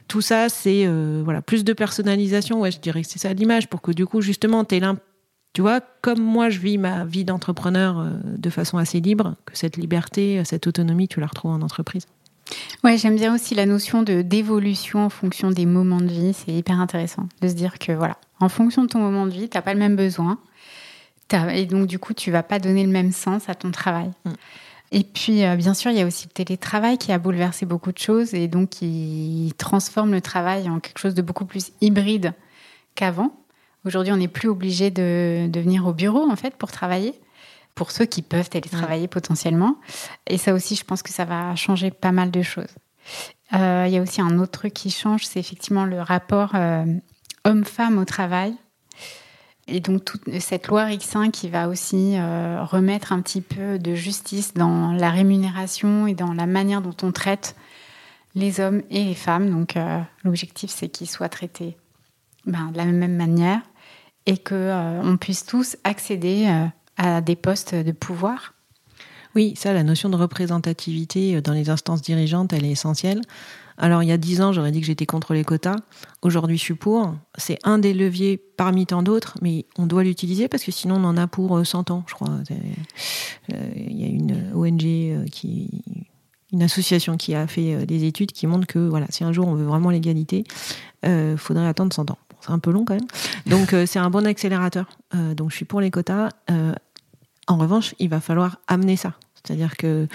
[0.08, 2.60] tout ça, c'est euh, voilà plus de personnalisation.
[2.60, 4.94] Ouais, je dirais que c'est ça l'image pour que du coup, justement, là.
[5.52, 9.56] Tu vois, comme moi, je vis ma vie d'entrepreneur euh, de façon assez libre, que
[9.56, 12.06] cette liberté, cette autonomie, tu la retrouves en entreprise.
[12.82, 16.34] Ouais, j'aime bien aussi la notion de d'évolution en fonction des moments de vie.
[16.34, 19.48] C'est hyper intéressant de se dire que voilà, en fonction de ton moment de vie,
[19.48, 20.38] t'as pas le même besoin.
[21.52, 24.10] Et donc du coup, tu vas pas donner le même sens à ton travail.
[24.24, 24.30] Mm.
[24.92, 27.90] Et puis, euh, bien sûr, il y a aussi le télétravail qui a bouleversé beaucoup
[27.92, 32.32] de choses et donc qui transforme le travail en quelque chose de beaucoup plus hybride
[32.94, 33.34] qu'avant.
[33.84, 37.12] Aujourd'hui, on n'est plus obligé de, de venir au bureau en fait pour travailler,
[37.74, 39.76] pour ceux qui peuvent télétravailler potentiellement.
[40.26, 42.74] Et ça aussi, je pense que ça va changer pas mal de choses.
[43.52, 46.84] Euh, Il y a aussi un autre truc qui change, c'est effectivement le rapport euh,
[47.44, 48.54] homme-femme au travail.
[49.66, 53.94] Et donc toute cette loi X1 qui va aussi euh, remettre un petit peu de
[53.94, 57.56] justice dans la rémunération et dans la manière dont on traite
[58.34, 59.50] les hommes et les femmes.
[59.50, 61.76] Donc euh, l'objectif c'est qu'ils soient traités
[62.46, 63.60] ben, de la même manière
[64.26, 68.54] et que euh, on puisse tous accéder euh, à des postes de pouvoir.
[69.34, 73.20] Oui, ça, la notion de représentativité dans les instances dirigeantes, elle est essentielle.
[73.78, 75.76] Alors, il y a dix ans, j'aurais dit que j'étais contre les quotas.
[76.22, 77.14] Aujourd'hui, je suis pour.
[77.36, 81.04] C'est un des leviers parmi tant d'autres, mais on doit l'utiliser parce que sinon, on
[81.04, 82.30] en a pour 100 ans, je crois.
[83.48, 85.70] Il y a une ONG qui
[86.52, 89.54] une association qui a fait des études qui montrent que voilà, si un jour on
[89.56, 90.44] veut vraiment l'égalité,
[91.02, 93.06] il faudrait attendre 100 ans c'est un peu long quand même.
[93.46, 94.86] Donc euh, c'est un bon accélérateur.
[95.14, 96.28] Euh, donc je suis pour les quotas.
[96.50, 96.72] Euh,
[97.46, 99.14] en revanche, il va falloir amener ça.
[99.34, 100.08] C'est-à-dire que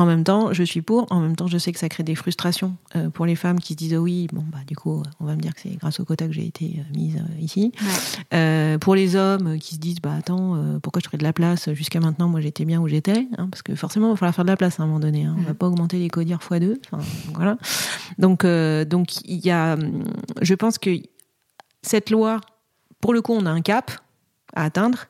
[0.00, 1.06] en même temps, je suis pour.
[1.10, 2.74] En même temps, je sais que ça crée des frustrations
[3.12, 5.54] pour les femmes qui se disent oui, bon bah du coup, on va me dire
[5.54, 7.72] que c'est grâce au quota que j'ai été mise ici.
[8.80, 12.00] pour les hommes qui se disent bah attends, pourquoi je ferais de la place Jusqu'à
[12.00, 14.50] maintenant, moi j'étais bien où j'étais, hein, parce que forcément, il va falloir faire de
[14.50, 15.26] la place à un moment donné.
[15.26, 15.36] Hein.
[15.38, 15.56] On va mm.
[15.56, 16.80] pas augmenter les codières fois deux.
[17.34, 17.58] voilà.
[18.16, 19.76] Donc donc il y a,
[20.40, 20.90] je pense que
[21.82, 22.40] cette loi,
[23.02, 23.90] pour le coup, on a un cap
[24.54, 25.06] à atteindre,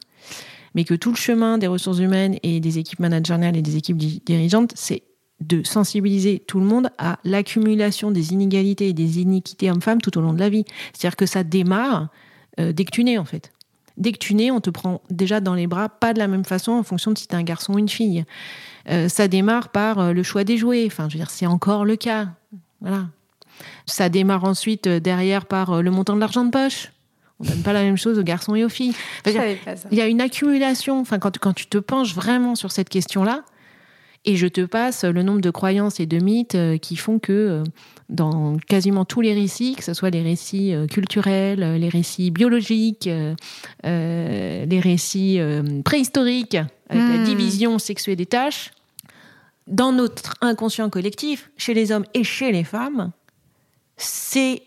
[0.75, 3.97] mais que tout le chemin des ressources humaines et des équipes managériales et des équipes
[3.97, 5.03] dirigeantes, c'est
[5.41, 10.21] de sensibiliser tout le monde à l'accumulation des inégalités et des iniquités hommes-femmes tout au
[10.21, 10.65] long de la vie.
[10.93, 12.09] C'est-à-dire que ça démarre
[12.59, 13.53] euh, dès que tu nais, en fait.
[13.97, 16.45] Dès que tu nais, on te prend déjà dans les bras, pas de la même
[16.45, 18.25] façon en fonction de si tu es un garçon ou une fille.
[18.89, 20.85] Euh, ça démarre par euh, le choix des jouets.
[20.87, 22.29] Enfin, je veux dire, c'est encore le cas.
[22.81, 23.07] Voilà.
[23.87, 26.93] Ça démarre ensuite derrière par le montant de l'argent de poche.
[27.41, 28.95] On donne pas la même chose aux garçons et aux filles.
[29.27, 31.01] Il y a une accumulation.
[31.01, 33.45] Enfin, quand, quand tu te penches vraiment sur cette question-là,
[34.27, 37.63] et je te passe le nombre de croyances et de mythes euh, qui font que
[38.11, 43.09] dans quasiment tous les récits, que ce soit les récits culturels, les récits biologiques,
[43.85, 45.41] les récits
[45.85, 47.25] préhistoriques, avec la hmm.
[47.25, 48.73] division sexuée des tâches,
[49.71, 53.13] dans notre inconscient collectif, chez les hommes et chez les femmes,
[53.97, 54.63] c'est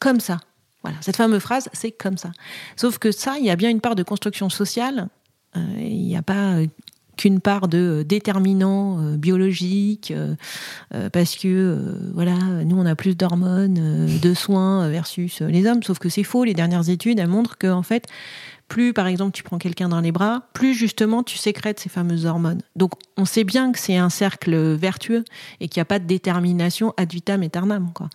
[0.00, 0.38] comme ça.
[0.82, 2.32] Voilà, cette fameuse phrase, c'est comme ça.
[2.76, 5.08] Sauf que ça, il y a bien une part de construction sociale.
[5.56, 6.66] Euh, il n'y a pas euh,
[7.16, 10.12] qu'une part de euh, déterminant biologique,
[11.12, 15.82] parce que voilà, nous on a plus d'hormones, de soins versus les hommes.
[15.82, 16.44] Sauf que c'est faux.
[16.44, 18.06] Les dernières études, elles montrent que en fait,
[18.72, 22.24] plus par exemple tu prends quelqu'un dans les bras, plus justement tu sécrètes ces fameuses
[22.24, 22.62] hormones.
[22.74, 25.24] Donc on sait bien que c'est un cercle vertueux
[25.60, 27.92] et qu'il n'y a pas de détermination ad vitam aeternam.
[27.92, 28.08] Quoi.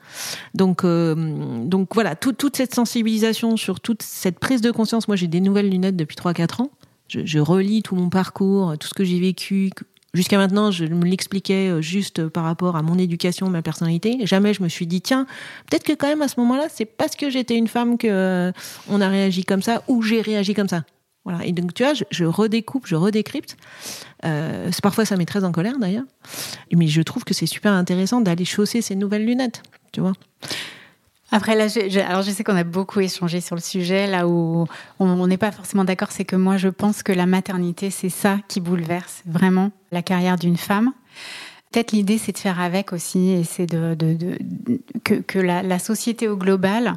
[0.56, 5.08] Donc, euh, donc voilà, toute cette sensibilisation sur toute cette prise de conscience.
[5.08, 6.72] Moi j'ai des nouvelles lunettes depuis 3-4 ans.
[7.08, 9.70] Je, je, relis tout mon parcours, tout ce que j'ai vécu,
[10.18, 14.18] Jusqu'à maintenant, je me l'expliquais euh, juste par rapport à mon éducation, ma personnalité.
[14.26, 15.28] Jamais je me suis dit, tiens,
[15.70, 18.52] peut-être que quand même à ce moment-là, c'est parce que j'étais une femme que euh,
[18.90, 20.86] on a réagi comme ça ou j'ai réagi comme ça.
[21.24, 21.46] Voilà.
[21.46, 23.58] Et donc, tu vois, je, redécoupe, je redécrypte.
[24.26, 26.06] Euh, parfois, ça met très en colère d'ailleurs.
[26.74, 30.14] Mais je trouve que c'est super intéressant d'aller chausser ces nouvelles lunettes, tu vois.
[31.32, 34.08] Après, là, je, alors je sais qu'on a beaucoup échangé sur le sujet.
[34.08, 34.66] Là où
[35.00, 38.38] on n'est pas forcément d'accord, c'est que moi, je pense que la maternité, c'est ça
[38.48, 40.94] qui bouleverse vraiment la carrière d'une femme.
[41.72, 44.38] Peut-être l'idée, c'est de faire avec aussi, et c'est de, de,
[45.04, 46.94] que, que la, société au global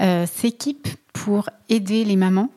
[0.00, 2.50] euh, s'équipe pour aider les mamans,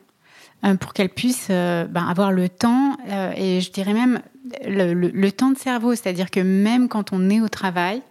[0.64, 2.96] euh, pour qu'elles puissent euh, ben, avoir le temps,
[3.36, 4.20] et je dirais même
[4.64, 8.02] le, le temps de cerveau, c'est-à-dire que même quand on est au travail,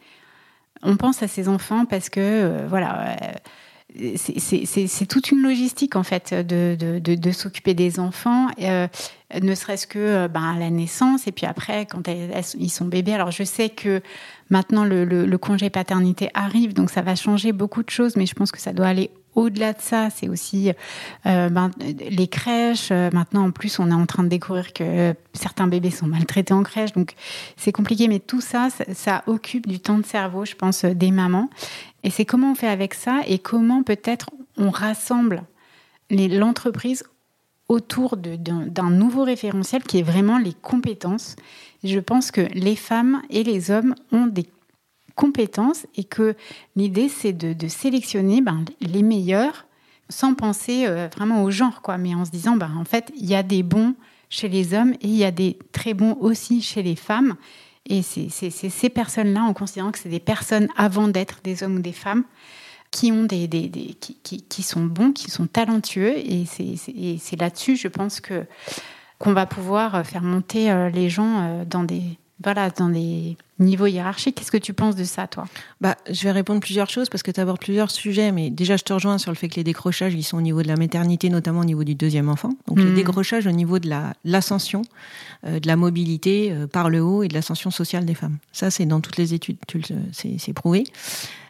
[0.83, 3.17] on pense à ces enfants parce que, euh, voilà,
[3.97, 8.87] euh, c'est toute une logistique en fait de, s'occuper des enfants, euh,
[9.41, 12.03] ne serait-ce que ben, à la naissance et puis après quand
[12.59, 13.13] ils sont bébés.
[13.13, 14.01] Alors je sais que
[14.49, 18.51] maintenant le, congé paternité arrive, donc ça va changer beaucoup de choses, mais je pense
[18.51, 20.71] que ça doit aller au-delà de ça, c'est aussi
[21.27, 22.89] euh, ben, les crèches.
[22.91, 26.55] Euh, maintenant, en plus, on est en train de découvrir que certains bébés sont maltraités
[26.55, 27.13] en crèche, donc
[27.55, 28.07] c'est compliqué.
[28.07, 31.49] Mais tout ça, ça, occupe du temps de cerveau, je pense, euh, des mamans.
[32.03, 35.43] Et c'est comment on fait avec ça et comment peut-être on rassemble
[36.09, 37.03] l'entreprise
[37.69, 41.35] autour d'un nouveau référentiel qui est vraiment les compétences.
[41.83, 44.47] Je pense que les femmes et les hommes ont des
[45.17, 46.35] compétences et que
[46.77, 49.65] l'idée c'est de, sélectionner ben, les meilleurs
[50.07, 53.25] sans penser euh, vraiment au genre, quoi, mais en se disant ben, en fait il
[53.25, 53.95] y a des bons
[54.29, 57.35] chez les hommes et il y a des très bons aussi chez les femmes.
[57.89, 61.81] Et c'est ces personnes-là, en considérant que c'est des personnes avant d'être des hommes ou
[61.81, 62.25] des femmes,
[62.91, 66.17] qui ont des, des, qui, qui, sont bons, qui sont talentueux.
[66.17, 68.45] Et c'est là-dessus, je pense que
[69.19, 72.03] qu'on va pouvoir faire monter euh, les gens euh, dans des
[72.43, 74.35] voilà, dans des niveaux hiérarchiques.
[74.35, 75.45] Qu'est-ce que tu penses de ça, toi?
[75.81, 78.31] Bah, Je vais répondre plusieurs choses parce que tu abordes plusieurs sujets.
[78.31, 80.61] Mais déjà, je te rejoins sur le fait que les décrochages, ils sont au niveau
[80.61, 82.51] de la maternité, notamment au niveau du deuxième enfant.
[82.67, 82.95] Donc, les mhm.
[82.95, 83.89] décrochages au niveau de
[84.23, 84.83] l'ascension,
[85.45, 88.37] euh, de la mobilité euh, par le haut et de l'ascension sociale des femmes.
[88.51, 89.57] Ça, c'est dans toutes les études,
[90.11, 90.83] c'est prouvé.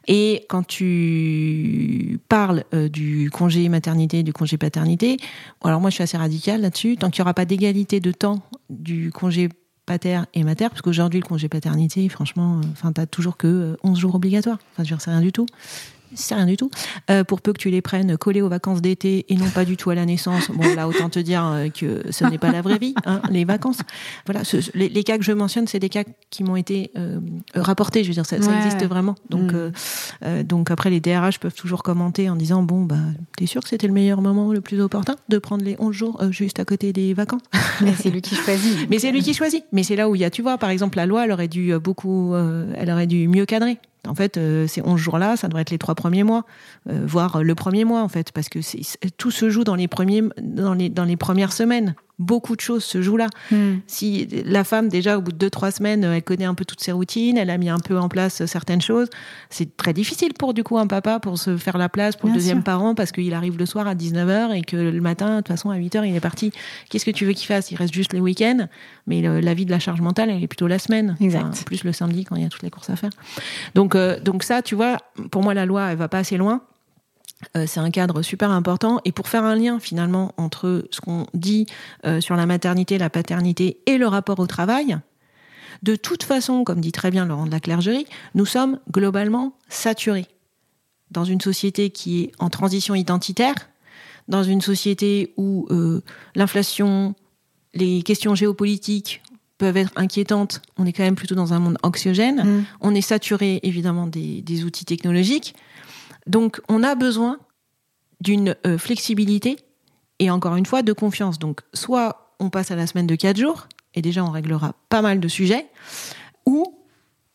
[0.07, 5.17] Et quand tu parles euh, du congé maternité, du congé paternité,
[5.63, 8.39] alors moi je suis assez radicale là-dessus, tant qu'il n'y aura pas d'égalité de temps
[8.69, 9.49] du congé
[9.87, 14.13] pater et mater, parce qu'aujourd'hui, le congé paternité, franchement, enfin, t'as toujours que 11 jours
[14.13, 14.59] obligatoires.
[14.73, 15.47] Enfin, je veux dire, rien du tout
[16.15, 16.69] c'est rien du tout.
[17.09, 19.77] Euh, pour peu que tu les prennes collés aux vacances d'été et non pas du
[19.77, 20.49] tout à la naissance.
[20.51, 23.45] Bon, là, autant te dire euh, que ce n'est pas la vraie vie, hein, les
[23.45, 23.79] vacances.
[24.25, 24.41] Voilà,
[24.73, 27.19] les, cas que je mentionne, c'est des cas qui m'ont été euh,
[27.55, 28.03] rapportés.
[28.03, 29.15] Je veux dire, ça, existe vraiment.
[29.29, 30.43] Donc, mm.
[30.43, 32.95] donc après, les DRH peuvent toujours commenter en disant bon, bah,
[33.35, 36.21] t'es sûr que c'était le meilleur moment, le plus opportun, de prendre les 11 jours
[36.31, 37.41] juste à côté des vacances?
[37.81, 38.77] Mais c'est lui qui choisit.
[38.89, 39.63] Mais c'est lui qui choisit.
[39.71, 41.47] Mais c'est là où il y a, tu vois, par exemple, la loi, elle aurait
[41.47, 43.77] dû beaucoup, elle aurait dû mieux cadrer.
[44.07, 46.45] En fait, euh, ces 11 jours-là, ça devrait être les trois premiers mois,
[46.89, 48.59] euh, voire le premier mois, en fait, parce que
[49.17, 52.83] tout se joue dans les, premiers, dans les, dans les premières semaines beaucoup de choses
[52.83, 53.27] se jouent là.
[53.51, 53.75] Hmm.
[53.87, 56.81] Si la femme, déjà, au bout de deux, trois semaines, elle connaît un peu toutes
[56.81, 59.07] ses routines, elle a mis un peu en place certaines choses,
[59.49, 62.35] c'est très difficile pour, du coup, un papa pour se faire la place pour le
[62.35, 65.49] deuxième parent parce qu'il arrive le soir à 19h et que le matin, de toute
[65.49, 66.51] façon, à 8h, il est parti.
[66.89, 67.71] Qu'est-ce que tu veux qu'il fasse?
[67.71, 68.67] Il reste juste les week-ends,
[69.05, 71.15] mais la vie de la charge mentale, elle est plutôt la semaine.
[71.65, 73.11] plus le samedi quand il y a toutes les courses à faire.
[73.75, 74.97] Donc, euh, donc ça, tu vois,
[75.31, 76.61] pour moi, la loi, elle va pas assez loin.
[77.55, 78.99] Euh, c'est un cadre super important.
[79.05, 81.65] Et pour faire un lien finalement entre ce qu'on dit
[82.05, 84.97] euh, sur la maternité, la paternité et le rapport au travail,
[85.83, 90.25] de toute façon, comme dit très bien Laurent de la Clergerie, nous sommes globalement saturés.
[91.11, 93.55] Dans une société qui est en transition identitaire,
[94.27, 96.01] dans une société où euh,
[96.35, 97.15] l'inflation,
[97.73, 99.21] les questions géopolitiques
[99.57, 102.43] peuvent être inquiétantes, on est quand même plutôt dans un monde anxiogène.
[102.43, 102.65] Mmh.
[102.81, 105.55] On est saturé évidemment des outils technologiques.
[106.27, 107.39] Donc, on a besoin
[108.21, 109.57] d'une euh, flexibilité
[110.19, 111.39] et encore une fois de confiance.
[111.39, 115.01] Donc, soit on passe à la semaine de 4 jours, et déjà on réglera pas
[115.01, 115.67] mal de sujets,
[116.45, 116.79] ou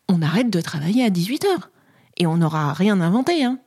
[0.09, 1.69] on arrête de travailler à 18 heures.
[2.17, 3.43] Et on n'aura rien inventé.
[3.43, 3.59] Hein.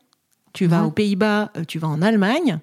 [0.52, 2.58] Tu vas aux Pays-Bas, euh, tu vas en Allemagne,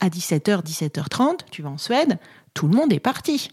[0.00, 2.18] à 17h, 17h30, tu vas en Suède,
[2.52, 3.50] tout le monde est parti.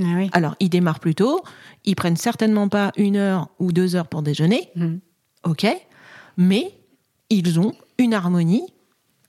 [0.00, 1.42] Ah Alors, ils démarrent plus tôt,
[1.84, 4.96] ils prennent certainement pas une heure ou deux heures pour déjeuner, mmh.
[5.44, 5.66] ok,
[6.36, 6.72] mais
[7.30, 8.66] ils ont une harmonie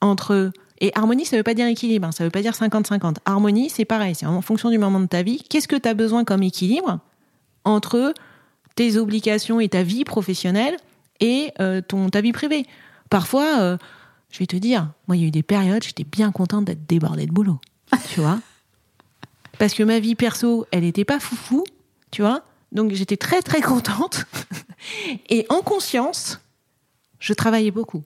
[0.01, 0.51] entre
[0.81, 3.17] et harmonie, ça veut pas dire équilibre, hein, ça veut pas dire 50-50.
[3.25, 5.43] Harmonie, c'est pareil, c'est en fonction du moment de ta vie.
[5.49, 6.99] Qu'est-ce que tu as besoin comme équilibre
[7.65, 8.13] entre
[8.75, 10.77] tes obligations et ta vie professionnelle
[11.19, 12.65] et euh, ton, ta vie privée?
[13.09, 13.77] Parfois, euh,
[14.31, 16.85] je vais te dire, moi, il y a eu des périodes, j'étais bien contente d'être
[16.85, 17.59] débordée de boulot,
[18.13, 18.39] tu vois
[19.57, 21.65] Parce que ma vie perso, elle n'était pas foufou,
[22.11, 24.27] tu vois Donc, j'étais très, très contente.
[25.29, 26.39] et en conscience,
[27.19, 28.03] je travaillais beaucoup.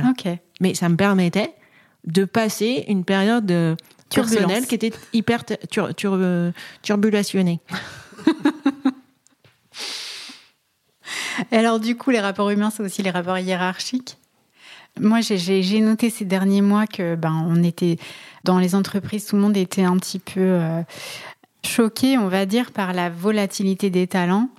[0.00, 0.12] Voilà.
[0.60, 1.54] Mais ça me permettait
[2.04, 3.76] de passer une période euh,
[4.10, 5.44] personnelle qui était hyper
[6.82, 7.60] turbulationnée.
[11.52, 14.18] alors du coup, les rapports humains, c'est aussi les rapports hiérarchiques.
[15.00, 17.98] Moi, j'ai noté ces derniers mois que ben on était
[18.44, 20.82] dans les entreprises, tout le monde était un petit peu euh,
[21.64, 24.50] choqué, on va dire, par la volatilité des talents.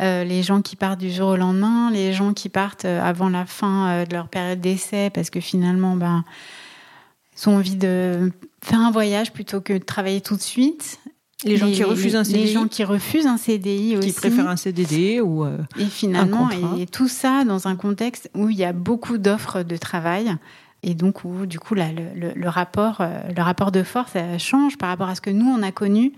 [0.00, 3.28] Euh, les gens qui partent du jour au lendemain, les gens qui partent euh, avant
[3.28, 6.24] la fin euh, de leur période d'essai parce que finalement, ben,
[7.36, 8.32] ils ont envie de
[8.62, 11.00] faire un voyage plutôt que de travailler tout de suite.
[11.44, 12.44] Les gens qui refusent un CDI.
[12.44, 14.08] Les gens qui refusent un CDI aussi.
[14.08, 15.46] Qui préfèrent un CDD ou
[15.78, 19.76] Et finalement, et, tout ça dans un contexte où il y a beaucoup d'offres de
[19.78, 20.36] travail.
[20.82, 23.02] Et donc, où, du coup, là, le, rapport,
[23.34, 26.12] le rapport de force change par rapport à ce que nous, on a connu.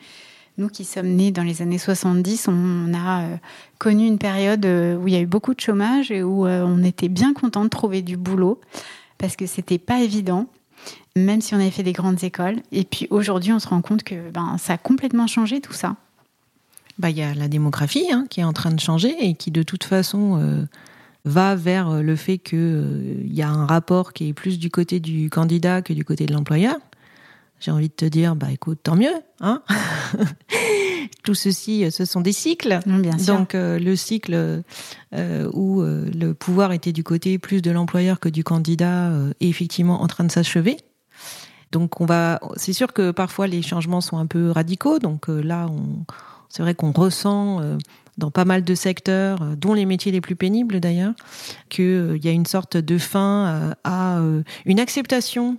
[0.58, 3.36] Nous qui sommes nés dans les années 70, on a euh,
[3.78, 6.62] connu une période euh, où il y a eu beaucoup de chômage et où euh,
[6.62, 8.60] on était bien content de trouver du boulot
[9.16, 10.46] parce que c'était pas évident,
[11.16, 12.56] même si on avait fait des grandes écoles.
[12.70, 15.96] Et puis aujourd'hui, on se rend compte que ben, ça a complètement changé tout ça.
[16.98, 19.50] Bah, il y a la démographie hein, qui est en train de changer et qui
[19.50, 20.66] de toute façon
[21.24, 25.30] va vers le fait qu'il y a un rapport qui est plus du côté du
[25.30, 26.76] candidat que du côté de l'employeur
[27.62, 29.62] j'ai envie de te dire, bah écoute, tant mieux, hein
[31.22, 32.80] Tout ceci, euh, ce sont des cycles.
[32.84, 33.36] Bien sûr.
[33.36, 34.62] Donc euh, le cycle
[35.14, 40.02] euh, où le pouvoir était du côté plus de l'employeur que du candidat est effectivement
[40.02, 40.76] en train de s'achever.
[41.70, 44.98] Donc on va, c'est sûr que parfois les changements sont un peu radicaux.
[44.98, 46.04] Donc là, on,
[46.48, 47.60] c'est vrai qu'on ressent
[48.18, 51.14] dans pas mal de secteurs, dont les métiers les plus pénibles d'ailleurs,
[51.68, 54.20] qu'il y a une sorte de fin à
[54.66, 55.56] une acceptation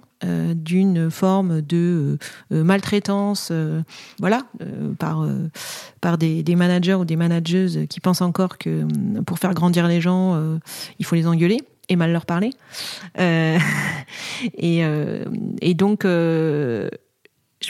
[0.55, 2.17] d'une forme de
[2.51, 3.51] maltraitance,
[4.19, 4.43] voilà,
[4.99, 5.27] par
[6.01, 8.85] par des, des, managers ou des manageuses qui pensent encore que
[9.23, 10.57] pour faire grandir les gens,
[10.99, 11.59] il faut les engueuler
[11.89, 12.51] et mal leur parler.
[13.19, 14.83] et,
[15.61, 16.89] et donc, je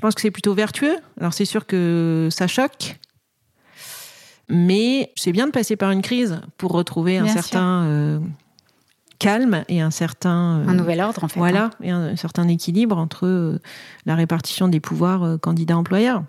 [0.02, 0.96] pense que c'est plutôt vertueux.
[1.20, 2.98] Alors c'est sûr que ça choque
[4.50, 8.20] mais c'est bien de passer par une crise pour retrouver un certain euh,
[9.24, 10.60] calme et un certain...
[10.60, 11.40] Euh, un nouvel ordre, en fait.
[11.40, 11.70] Voilà, hein.
[11.82, 13.60] et un, certain équilibre entre euh,
[14.06, 16.24] la répartition des pouvoirs candidats-employeurs.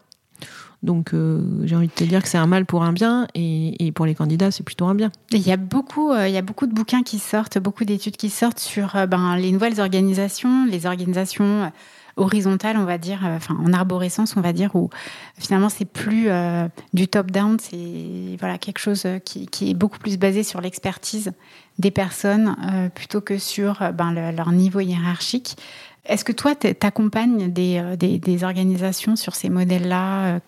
[0.83, 1.15] Donc
[1.63, 4.15] j'ai envie de te dire que c'est un mal pour un bien et, pour les
[4.15, 5.11] candidats c'est plutôt un bien.
[5.31, 8.29] Il y a beaucoup, il y a beaucoup de bouquins qui sortent, beaucoup d'études qui
[8.29, 11.73] sortent sur ben, les nouvelles organisations, les organisations
[12.17, 14.91] horizontale, on va dire, euh, enfin en arborescence, on va dire, où
[15.39, 20.19] finalement c'est plus euh, du top-down, c'est voilà quelque chose euh, qui, est beaucoup plus
[20.19, 21.33] basé sur l'expertise
[21.79, 22.55] des personnes
[22.95, 25.57] plutôt que sur ben, leur niveau hiérarchique.
[26.05, 30.39] Est-ce que toi, tu accompagnes des, des, organisations sur ces modèles-là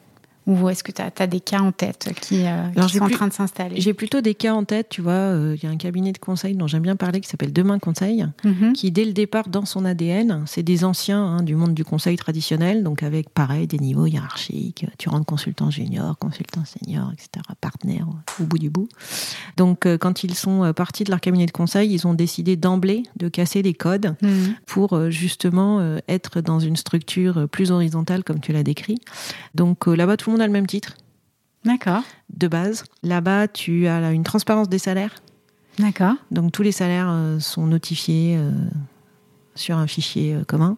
[0.46, 3.32] ou est-ce que tu as, des cas en tête qui, euh, sont en train de
[3.32, 3.80] s'installer?
[3.80, 5.12] J'ai plutôt des cas en tête, tu vois.
[5.12, 7.80] Euh, il y a un cabinet de conseil dont j'aime bien parler qui s'appelle Demain
[7.80, 8.72] Conseil, mhm.
[8.72, 12.16] qui dès le départ, dans son ADN, c'est des anciens hein, du monde du conseil
[12.16, 14.86] traditionnel, donc avec pareil, des niveaux hiérarchiques.
[14.98, 18.06] Tu rentres consultant junior, consultant senior, etc., partenaire
[18.40, 18.88] au bout du bout.
[19.56, 23.02] Donc euh, quand ils sont partis de leur cabinet de conseil, ils ont décidé d'emblée
[23.16, 24.54] de casser les codes mhm.
[24.64, 29.00] pour justement être dans une structure plus horizontale, comme tu l'as décrit.
[29.56, 30.96] Donc là-bas, tout le monde a le même titre.
[31.64, 32.02] D'accord.
[32.34, 32.84] De base.
[33.02, 35.14] Là-bas, tu as une transparence des salaires.
[35.78, 36.14] D'accord.
[36.30, 38.50] Donc tous les salaires euh, sont notifiés euh,
[39.54, 40.76] sur un fichier euh, commun.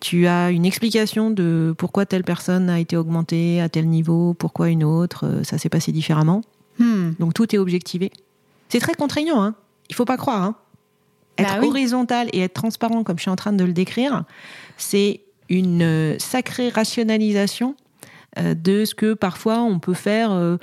[0.00, 4.68] Tu as une explication de pourquoi telle personne a été augmentée à tel niveau, pourquoi
[4.68, 6.42] une autre, ça s'est passé différemment.
[6.78, 7.12] Hmm.
[7.18, 8.12] Donc tout est objectivé.
[8.68, 9.54] C'est très contraignant, hein.
[9.88, 10.42] Il faut pas croire.
[10.42, 10.56] Hein.
[11.38, 14.24] Être bah horizontal et être transparent, comme je suis en train de le décrire,
[14.76, 17.76] c'est une sacrée rationalisation
[18.36, 20.56] de ce que parfois on peut faire euh,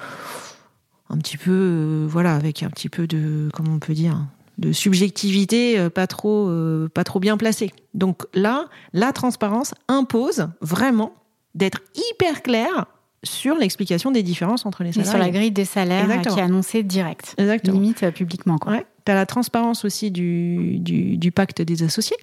[1.09, 4.17] un petit peu, euh, voilà, avec un petit peu de, comment on peut dire,
[4.57, 6.51] de subjectivité pas trop,
[6.93, 7.71] pas trop bien placée.
[7.95, 11.13] Donc là, la transparence impose vraiment
[11.55, 12.85] d'être hyper clair
[13.23, 15.09] sur l'explication des différences entre les salaires.
[15.09, 17.79] sur la grille des salaires qui est annoncée direct, Exactement.
[17.79, 18.59] limite publiquement.
[18.67, 18.85] Ouais.
[19.05, 22.17] Tu as la transparence aussi du, du, du, pacte des associés.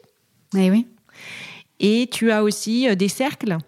[0.57, 0.87] Et eh oui.
[1.81, 3.59] Et tu as aussi des cercles euh,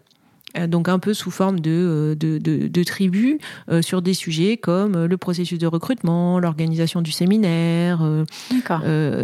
[0.67, 3.39] donc un peu sous forme de, euh, de, tribus
[3.69, 8.01] euh, sur des sujets comme le processus de recrutement, l'organisation du séminaire.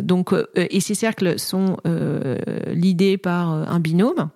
[0.03, 1.77] donc, et ces cercles sont
[2.73, 4.31] l'idée par un binôme.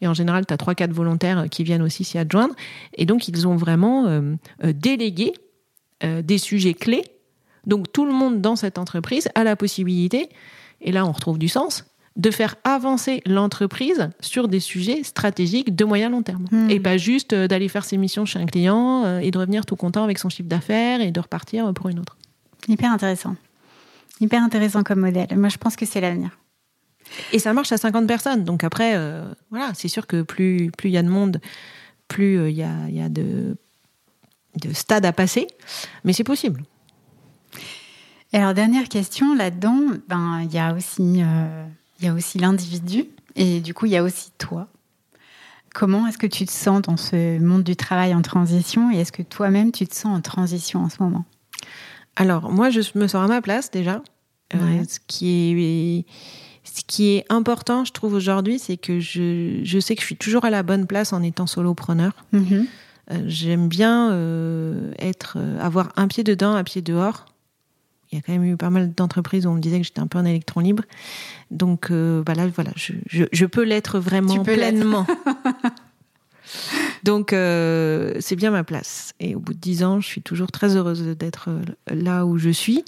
[0.00, 2.54] Et en général, tu as trois, quatre volontaires qui viennent aussi s'y adjoindre.
[2.94, 4.22] Et donc, ils ont vraiment
[4.62, 5.32] délégué
[6.02, 7.04] des sujets clés.
[7.66, 10.28] Donc, tout le monde dans cette entreprise a la possibilité,
[10.80, 11.84] et là, on retrouve du sens,
[12.18, 16.46] de faire avancer l'entreprise sur des sujets stratégiques de moyen long terme.
[16.50, 16.68] Hmm.
[16.68, 19.64] Et pas juste euh, d'aller faire ses missions chez un client euh, et de revenir
[19.64, 22.16] tout content avec son chiffre d'affaires et de repartir pour une autre.
[22.66, 23.36] Hyper intéressant.
[24.20, 25.28] Hyper intéressant comme modèle.
[25.36, 26.30] Moi, je pense que c'est l'avenir.
[27.32, 28.44] Et ça marche à 50 personnes.
[28.44, 31.40] Donc après, euh, voilà, c'est sûr que plus il y a de monde,
[32.08, 33.56] plus il y, a, y a de,
[34.60, 35.46] de stades à passer.
[36.02, 36.64] Mais c'est possible.
[38.32, 41.22] Et alors, dernière question, là-dedans, ben, il y a aussi
[41.98, 44.68] il y a aussi l'individu et du coup, il y a aussi toi.
[45.74, 49.12] Comment est-ce que tu te sens dans ce monde du travail en transition et est-ce
[49.12, 51.24] que toi-même, tu te sens en transition en ce moment?
[52.16, 54.02] Alors, moi, je me sens à ma place déjà.
[54.54, 56.06] Euh, ce, qui est,
[56.64, 60.16] ce qui est important, je trouve, aujourd'hui, c'est que je, je, sais que je suis
[60.16, 62.12] toujours à la bonne place en étant solopreneur.
[62.32, 62.66] Mm-hmm.
[63.10, 67.26] Euh, j'aime bien euh, être, avoir un pied dedans, un pied dehors
[68.10, 70.00] il y a quand même eu pas mal d'entreprises où on me disait que j'étais
[70.00, 70.84] un peu un électron libre.
[71.50, 75.06] Donc euh, bah là, voilà, je, je, peux l'être vraiment pleinement.
[77.04, 79.12] Donc euh, c'est bien ma place.
[79.20, 81.62] Et au bout de dix ans, je suis toujours très heureuse d'être euh,
[81.94, 82.84] là où je suis.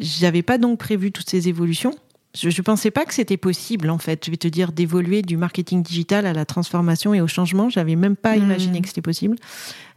[0.00, 1.94] J'avais pas donc prévu toutes ces évolutions.
[2.36, 5.36] Je ne pensais pas que c'était possible, en fait, je vais te dire, d'évoluer du
[5.36, 7.68] marketing digital à la transformation et au changement.
[7.70, 8.42] J'avais même pas mmh.
[8.42, 9.36] imaginé que c'était possible.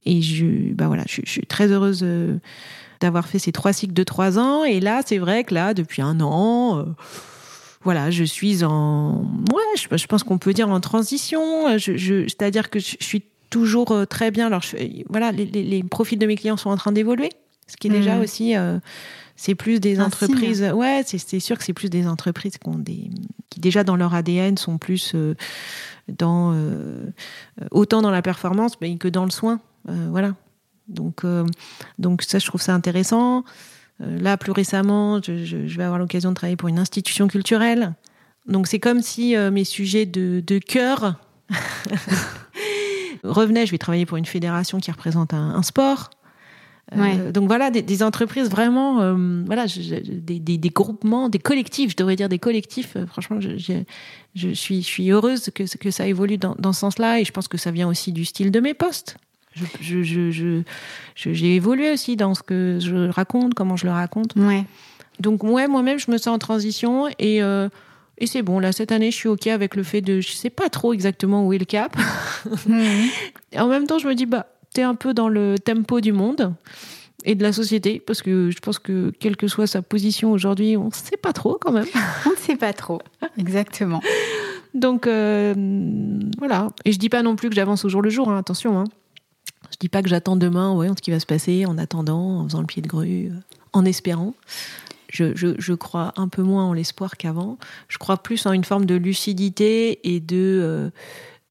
[0.05, 2.05] Et je, bah voilà, je, je suis très heureuse
[2.99, 4.63] d'avoir fait ces trois cycles de trois ans.
[4.63, 6.83] Et là, c'est vrai que là, depuis un an, euh,
[7.83, 11.77] voilà, je suis en, ouais, je, pense qu'on peut dire en transition.
[11.77, 14.47] Je, C'est-à-dire que je, suis toujours euh, très bien.
[14.47, 14.63] Alors,
[15.09, 17.29] voilà, les, profils de mes clients sont en train d'évoluer,
[17.67, 18.21] ce qui est déjà mmh.
[18.21, 18.55] aussi.
[18.55, 18.79] Euh,
[19.35, 20.63] c'est plus des entreprises.
[20.73, 23.11] Ouais, c'est sûr que c'est plus des entreprises qui, ont des,
[23.51, 25.15] qui déjà dans leur ADN sont plus
[26.07, 26.59] dans
[27.69, 29.59] autant dans la performance mais que dans le soin.
[29.85, 30.33] voilà.
[30.88, 31.45] Donc, euh,
[31.99, 33.43] donc ça, je trouve ça intéressant.
[34.01, 37.93] Euh, là, plus récemment, je, vais avoir l'occasion de travailler pour une institution culturelle.
[38.47, 41.15] Donc, c'est comme si euh, mes sujets de, de cœur
[43.23, 43.65] revenaient.
[43.65, 46.11] Je vais travailler pour une fédération qui représente un, sport.
[46.95, 49.13] donc voilà, des, entreprises vraiment,
[49.45, 52.95] voilà, des, des, groupements, des collectifs, je devrais dire des collectifs.
[53.07, 53.57] franchement, je,
[54.35, 57.33] je, suis, je suis heureuse que, que ça évolue dans, dans ce sens-là et je
[57.33, 59.17] pense que ça vient aussi du style de mes postes.
[59.82, 60.62] Je, je,
[61.16, 64.36] j'ai évolué aussi dans ce que je raconte, comment je le raconte.
[64.36, 64.66] Ouais.
[65.20, 67.70] Donc ouais, moi-même, je me sens en transition et euh,
[68.20, 68.60] et c'est bon.
[68.60, 71.45] Là, cette année, je suis ok avec le fait de, je sais pas trop exactement
[71.45, 71.95] où est le cap.
[73.58, 76.12] En même temps, je me dis bah tu es un peu dans le tempo du
[76.12, 76.53] monde
[77.26, 80.78] et de la société, parce que je pense que quelle que soit sa position aujourd'hui,
[80.78, 81.88] on ne sait pas trop quand même.
[82.26, 83.01] on ne sait pas trop,
[83.38, 84.01] exactement.
[84.74, 85.53] Donc euh,
[86.38, 86.68] voilà.
[86.86, 88.80] Et je dis pas non plus que j'avance au jour le jour, hein, attention.
[88.80, 88.86] Hein.
[89.72, 92.43] Je dis pas que j'attends demain, ouais, ce qui va se passer, en attendant, en
[92.45, 93.39] faisant le pied de grue, euh,
[93.74, 94.34] en espérant.
[95.09, 97.57] Je, je, crois un peu moins en l'espoir qu'avant.
[97.88, 100.89] Je crois plus en une forme de lucidité et de euh,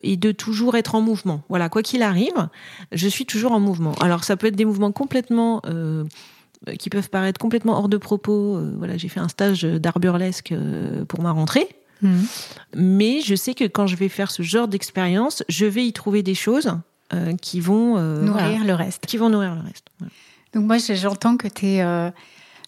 [0.02, 1.42] et de toujours être en mouvement.
[1.48, 2.48] Voilà, quoi qu'il arrive,
[2.92, 3.94] je suis toujours en mouvement.
[3.94, 5.62] Alors ça peut être des mouvements complètement
[6.68, 8.56] euh, qui peuvent paraître complètement hors de propos.
[8.56, 11.68] Euh, voilà, j'ai fait un stage d'art burlesque euh, pour ma rentrée.
[12.02, 12.26] Mhm.
[12.74, 16.22] Mais je sais que quand je vais faire ce genre d'expérience, je vais y trouver
[16.22, 16.72] des choses
[17.40, 19.06] qui vont nourrir le reste.
[19.06, 19.86] Qui vont nourrir le reste.
[20.52, 22.12] Donc moi, j'entends que tu es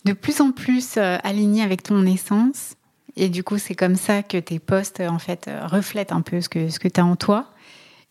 [0.04, 2.76] de plus en plus aligné avec ton essence
[3.20, 6.40] et du coup, c'est comme ça que tes posts, en fait, euh, reflètent un peu
[6.40, 7.52] ce que, ce que tu as en toi.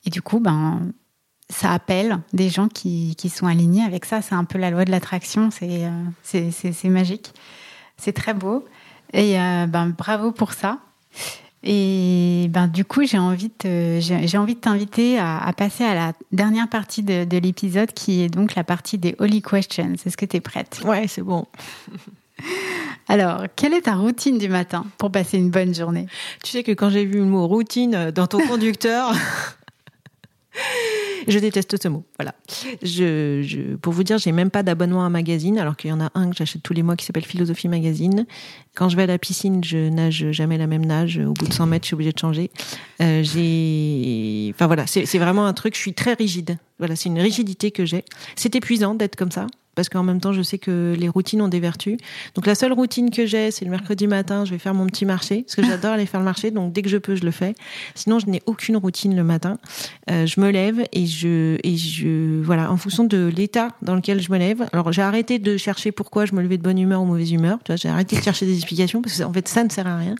[0.05, 0.91] Et du coup, ben,
[1.49, 4.21] ça appelle des gens qui, qui sont alignés avec ça.
[4.21, 5.49] C'est un peu la loi de l'attraction.
[5.49, 7.33] C'est euh, c'est magique.
[7.95, 8.65] C'est très beau.
[9.13, 10.79] Et euh, ben, bravo pour ça.
[11.69, 15.93] Et ben, du coup, j'ai envie de, j'ai envie de t'inviter à, à, passer à
[15.93, 19.95] la dernière partie de, de l'épisode qui est donc la partie des Holy Questions.
[20.05, 20.79] Est-ce que tu es prête?
[20.85, 21.45] Ouais, c'est bon.
[23.09, 26.07] Alors, quelle est ta routine du matin pour passer une bonne journée?
[26.41, 29.13] Tu sais que quand j'ai vu le mot routine dans ton conducteur,
[31.27, 32.05] je déteste ce mot.
[32.17, 32.33] Voilà.
[32.81, 36.01] Je, pour vous dire, j'ai même pas d'abonnement à un magazine, alors qu'il y en
[36.01, 38.25] a un que j'achète tous les mois qui s'appelle Philosophie Magazine.
[38.75, 41.17] Quand je vais à la piscine, je nage jamais la même nage.
[41.17, 42.51] Au bout de 100 mètres, je suis obligée de changer.
[43.01, 45.75] Euh, j'ai, enfin voilà, c'est vraiment un truc.
[45.75, 46.57] Je suis très rigide.
[46.79, 48.05] Voilà, c'est une rigidité que j'ai.
[48.35, 49.47] C'est épuisant d'être comme ça
[49.77, 51.97] parce qu'en même temps, je sais que les routines ont des vertus.
[52.33, 55.05] Donc la seule routine que j'ai, c'est le mercredi matin, je vais faire mon petit
[55.05, 57.29] marché, parce que j'adore aller faire le marché, donc dès que je peux, je le
[57.29, 57.53] fais.
[57.93, 59.59] Sinon, je n'ai aucune routine le matin.
[60.09, 64.19] Euh, je me lève et je et je voilà, en fonction de l'état dans lequel
[64.19, 64.67] je me lève.
[64.73, 67.59] Alors j'ai arrêté de chercher pourquoi je me levais de bonne humeur ou mauvaise humeur.
[67.63, 69.85] Tu vois, j'ai arrêté de chercher des explications parce que en fait ça ne sert
[69.85, 70.15] à rien.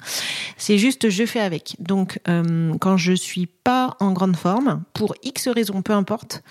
[0.58, 1.76] C'est juste je fais avec.
[1.80, 6.44] Donc euh, quand je suis pas en grande forme, pour X raisons, peu importe,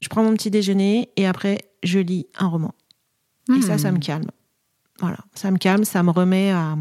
[0.00, 2.74] je prends mon petit déjeuner et après je lis un roman.
[3.56, 4.00] Et ça, ça me hmm.
[4.00, 4.30] calme.
[5.00, 6.76] Voilà, ça me calme, ça me remet à,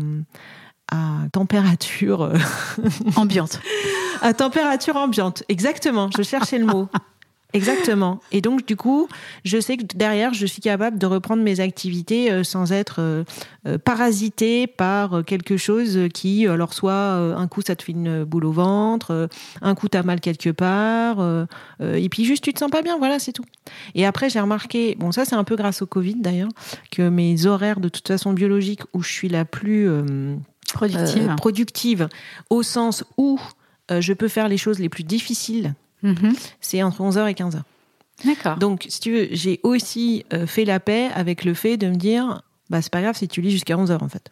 [0.91, 2.37] à température euh,
[3.15, 3.61] ambiante.
[4.21, 6.09] à température ambiante, exactement.
[6.15, 6.89] Je cherchais le mot.
[7.53, 8.19] Exactement.
[8.33, 9.07] Et donc, du coup,
[9.45, 13.23] je sais que derrière, je suis capable de reprendre mes activités euh, sans être euh,
[13.65, 18.45] euh, parasité par quelque chose qui, alors, soit un coup, ça te fait une boule
[18.45, 19.29] au ventre,
[19.61, 21.19] un coup, t'as mal quelque part,
[21.81, 22.97] et puis juste, tu te sens pas bien.
[22.97, 23.45] Voilà, c'est tout.
[23.95, 26.49] Et après, j'ai remarqué, bon, ça, c'est un peu grâce au Covid d'ailleurs,
[26.91, 29.89] que mes horaires, de toute façon biologique, où je suis la plus
[30.73, 31.35] productive.
[31.37, 32.07] productive,
[32.49, 33.39] au sens où
[33.89, 35.73] je peux faire les choses les plus difficiles
[36.03, 36.33] Mhm.
[36.61, 37.61] C'est entre 11h et 15h.
[38.25, 38.57] D'accord.
[38.57, 41.95] Donc, si tu veux, j'ai aussi euh, fait la paix avec le fait de me
[41.95, 44.29] dire, bah, c'est pas grave si tu lis jusqu'à 11h, en fait.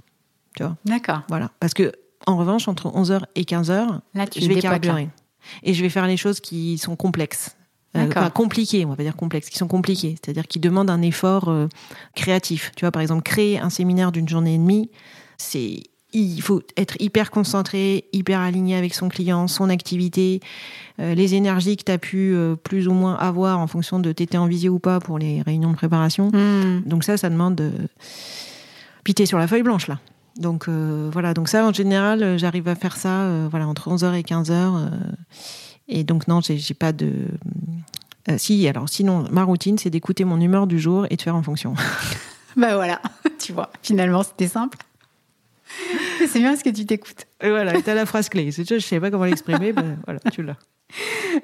[0.55, 0.75] Tu vois?
[0.85, 1.21] D'accord.
[1.29, 1.51] Voilà.
[1.59, 1.91] Parce que,
[2.25, 5.09] en revanche, entre 11h et 15h, Là, je vais carburer.
[5.61, 7.55] Et je vais faire les choses qui sont complexes.
[7.95, 11.01] Euh, enfin, compliquées, on va pas dire complexes, qui sont compliquées, c'est-à-dire qui demandent un
[11.01, 11.67] effort euh,
[12.13, 12.71] créatif.
[12.75, 14.89] Tu vois, par exemple, créer un séminaire d'une journée et demie,
[15.37, 15.83] c'est
[16.15, 20.39] il faut être hyper concentré, hyper aligné avec son client, son activité,
[20.99, 24.11] euh, les énergies que tu as pu euh, plus ou moins avoir en fonction de
[24.11, 26.29] t'étais en visio ou pas pour les réunions de préparation.
[26.29, 26.81] Hmm.
[26.85, 27.71] Donc ça, ça demande de
[29.03, 29.99] piter sur la feuille blanche là.
[30.37, 34.21] Donc euh, voilà, donc ça en général, j'arrive à faire ça voilà entre 11h et
[34.21, 34.89] 15h.
[35.87, 37.11] et donc non, j'ai pas de
[38.37, 41.43] si, alors sinon, ma routine, c'est d'écouter mon humeur du jour et de faire en
[41.43, 41.75] fonction.
[42.57, 42.99] bah voilà,
[43.39, 44.79] tu vois, finalement, c'était simple.
[46.27, 47.25] c'est bien ce que tu t'écoutes.
[47.41, 48.51] Et voilà, as la phrase clé.
[48.51, 50.57] Je sais pas comment l'exprimer, mais voilà, tu l'as.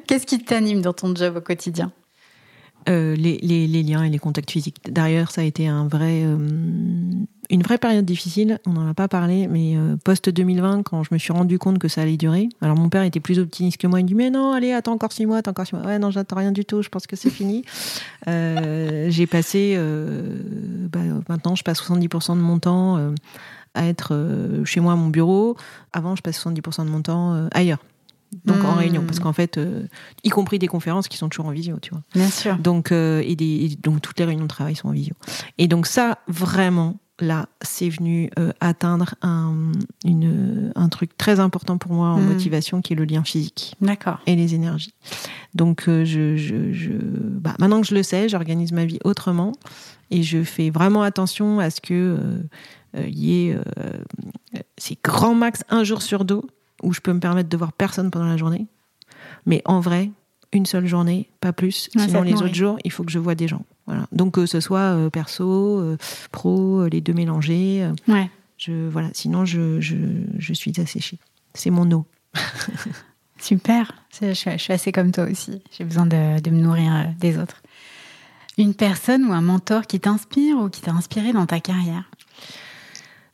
[0.07, 1.91] Qu'est-ce qui t'anime dans ton job au quotidien
[2.89, 4.77] euh, les, les, les, liens et les contacts physiques.
[4.89, 6.38] D'ailleurs, ça a été un vrai, euh,
[7.51, 8.59] une vraie période difficile.
[8.65, 11.77] On n'en a pas parlé, mais euh, post 2020, quand je me suis rendu compte
[11.77, 12.49] que ça allait durer.
[12.59, 13.99] Alors mon père était plus optimiste que moi.
[13.99, 15.86] Il me dit mais non, allez, attends encore six mois, attends encore six mois.
[15.86, 16.82] Ouais, non, j'attends rien du tout.
[16.82, 17.63] Je pense que c'est fini.
[18.25, 19.77] J'ai passé,
[20.91, 23.13] bah, maintenant, je passe 70% de mon temps
[23.74, 25.55] à être euh, chez moi à mon bureau.
[25.93, 27.80] Avant, je passe 70% de mon temps euh, ailleurs.
[28.45, 28.78] Donc en hmm.
[28.78, 29.88] réunion, parce qu'en fait, euh,
[30.24, 32.01] y compris des conférences qui sont toujours en visio, tu vois.
[32.13, 32.57] Bien sûr.
[32.57, 35.13] Donc, et, des, donc toutes les réunions de travail sont en visio.
[35.57, 38.30] Et donc ça, vraiment, là, c'est venu
[38.61, 39.74] atteindre un,
[40.05, 42.28] une, un truc très important pour moi en hmm.
[42.28, 43.76] motivation, qui est le lien physique.
[43.82, 44.19] D'accord.
[44.28, 44.93] Et les énergies.
[45.53, 49.51] Donc, je, je, je bah, maintenant que je le sais, j'organise ma vie autrement
[50.09, 52.17] et je fais vraiment attention à ce que
[52.96, 56.42] y ait euh, c'est grand max un jour sur deux
[56.84, 58.68] où je peux me permettre de voir personne pendant la journée.
[59.46, 60.12] Mais en vrai,
[60.52, 61.89] une seule journée, pas plus.
[61.96, 63.64] Sinon, les autres jours, il faut que je vois des gens.
[63.86, 64.08] Voilà.
[64.12, 65.96] Donc, que ce soit perso,
[66.32, 67.88] pro, les deux mélangés.
[68.08, 68.30] ouais.
[68.62, 69.10] Je, voilà.
[69.14, 69.96] Sinon, je, je,
[70.38, 71.18] je suis asséchée.
[71.56, 72.06] C'est mon eau.
[73.39, 73.92] Super.
[74.22, 75.64] Je, suis assez comme toi aussi.
[75.72, 77.64] J'ai besoin de, de, me nourrir des autres.
[78.60, 82.04] Une personne ou un mentor qui t'inspire ou qui t'a inspiré dans ta carrière?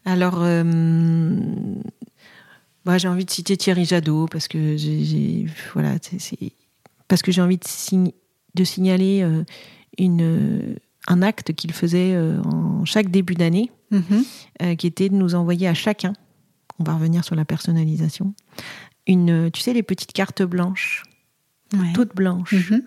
[0.08, 0.40] Alors,
[2.88, 6.54] bah, j'ai envie de citer Thierry Jadot parce que j'ai, voilà, c'est,
[7.10, 8.14] parce que j'ai envie de,
[8.56, 9.44] de signaler euh,
[9.98, 10.76] une, euh,
[11.08, 14.78] un acte qu'il faisait euh, en chaque début d'année, mm-hmm.
[14.78, 16.14] qui était de nous envoyer à chacun,
[16.80, 18.34] on va revenir sur la personnalisation,
[19.06, 21.04] une, tu sais, les petites cartes blanches,
[21.94, 22.82] toutes blanches, mm-hmm.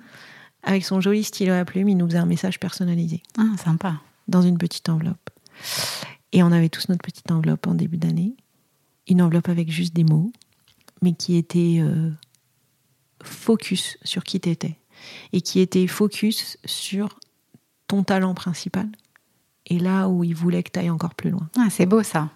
[0.63, 3.23] avec son joli stylo à plume, il nous faisait un message personnalisé.
[3.37, 4.01] Ah, sympa.
[4.29, 5.29] Dans une petite enveloppe.
[6.33, 8.35] Et on avait tous notre petite enveloppe en début d'année
[9.09, 10.33] une enveloppe avec juste des mots,
[11.03, 12.11] mais qui était euh,
[13.23, 14.79] focus sur qui t'étais
[15.33, 17.19] et qui était focus sur
[17.89, 18.89] ton talent principal
[19.67, 21.49] et là où il voulait que tu ailles encore plus loin.
[21.59, 22.31] Ah, c'est beau ça.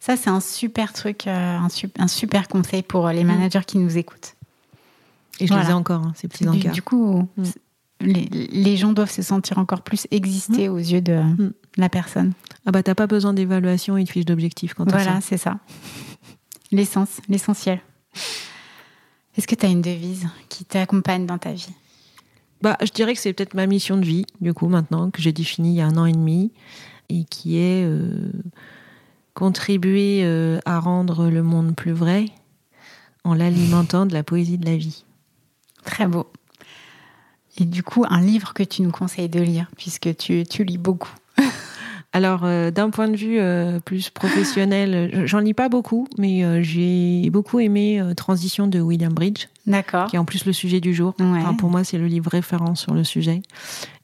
[0.00, 1.58] Ça, c'est un super truc, euh,
[1.98, 3.26] un, super conseil pour les mm.
[3.26, 4.36] managers qui nous écoutent.
[5.40, 6.72] Et je le dis encore, hein, ces petits encarts.
[6.72, 7.44] Du coup, mm.
[8.00, 10.72] Les, gens doivent se sentir encore plus exister mm.
[10.72, 11.22] aux yeux de
[11.76, 12.32] la personne.
[12.66, 15.58] Ah bah t'as pas besoin d'évaluation et de fiche d'objectif quand Voilà, c'est ça.
[16.72, 17.80] L'essence, l'essentiel.
[19.36, 21.68] Est-ce que tu as une devise qui t'accompagne dans ta vie?
[22.62, 25.32] Bah, Je dirais que c'est peut-être ma mission de vie, du coup, maintenant, que j'ai
[25.32, 26.52] définie il y a un an et demi,
[27.10, 28.32] et qui est euh,
[29.34, 32.26] contribuer euh, à rendre le monde plus vrai
[33.24, 35.04] en l'alimentant de la poésie de la vie.
[35.84, 36.26] Très beau.
[37.58, 40.78] Et du coup, un livre que tu nous conseilles de lire, puisque tu, tu lis
[40.78, 41.12] beaucoup.
[42.12, 46.62] Alors, euh, d'un point de vue euh, plus professionnel, j'en lis pas beaucoup, mais euh,
[46.62, 49.48] j'ai beaucoup aimé Transition de William Bridge.
[49.66, 50.08] D'accord.
[50.08, 51.14] Qui est en plus le sujet du jour.
[51.58, 53.42] pour moi, c'est le livre référence sur le sujet.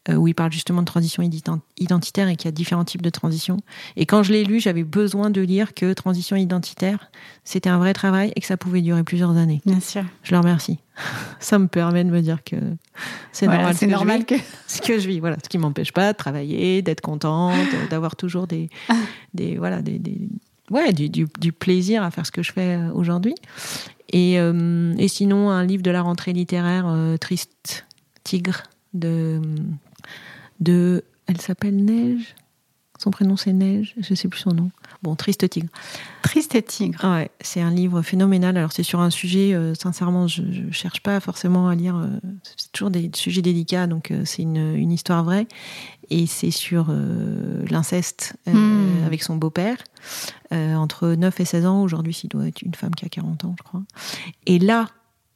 [0.08, 3.10] Euh, où il parle justement de transition identitaire et qu'il y a différents types de
[3.10, 3.58] transitions.
[3.94, 7.08] Et quand je l'ai lu, j'avais besoin de lire que transition identitaire,
[7.44, 9.60] c'était un vrai travail et que ça pouvait durer plusieurs années.
[9.64, 10.02] Bien sûr.
[10.24, 10.80] Je le remercie.
[11.38, 12.56] Ça me permet de me dire que
[13.30, 14.34] c'est normal, c'est normal que...
[14.66, 15.20] ce que je vis.
[15.20, 17.54] Voilà, ce qui m'empêche pas de travailler, d'être contente,
[17.88, 18.70] d'avoir toujours des,
[19.34, 20.28] des voilà, des, des
[20.72, 23.36] ouais, du, du, du, plaisir à faire ce que je fais euh, aujourd'hui.
[24.10, 27.86] Et, euh, et sinon, un livre de la rentrée littéraire, Triste
[28.24, 29.40] Tigre, de
[30.62, 31.04] de.
[31.26, 32.34] Elle s'appelle Neige
[32.98, 34.70] Son prénom c'est Neige, je sais plus son nom.
[35.02, 35.68] Bon, Triste Tigre.
[36.22, 37.04] Triste Tigre.
[37.04, 38.56] ouais, c'est un livre phénoménal.
[38.56, 41.96] Alors c'est sur un sujet, euh, sincèrement, je, ne cherche pas forcément à lire.
[41.96, 42.06] Euh,
[42.56, 45.46] c'est toujours des sujets délicats, donc euh, c'est une, une, histoire vraie.
[46.10, 46.94] Et c'est sur
[47.70, 49.04] l'inceste hmm.
[49.06, 49.78] avec son beau-père,
[50.50, 51.82] entre 9 et 16 ans.
[51.82, 53.82] Aujourd'hui, il doit être une femme qui a 40 ans, je crois.
[54.44, 54.88] Et là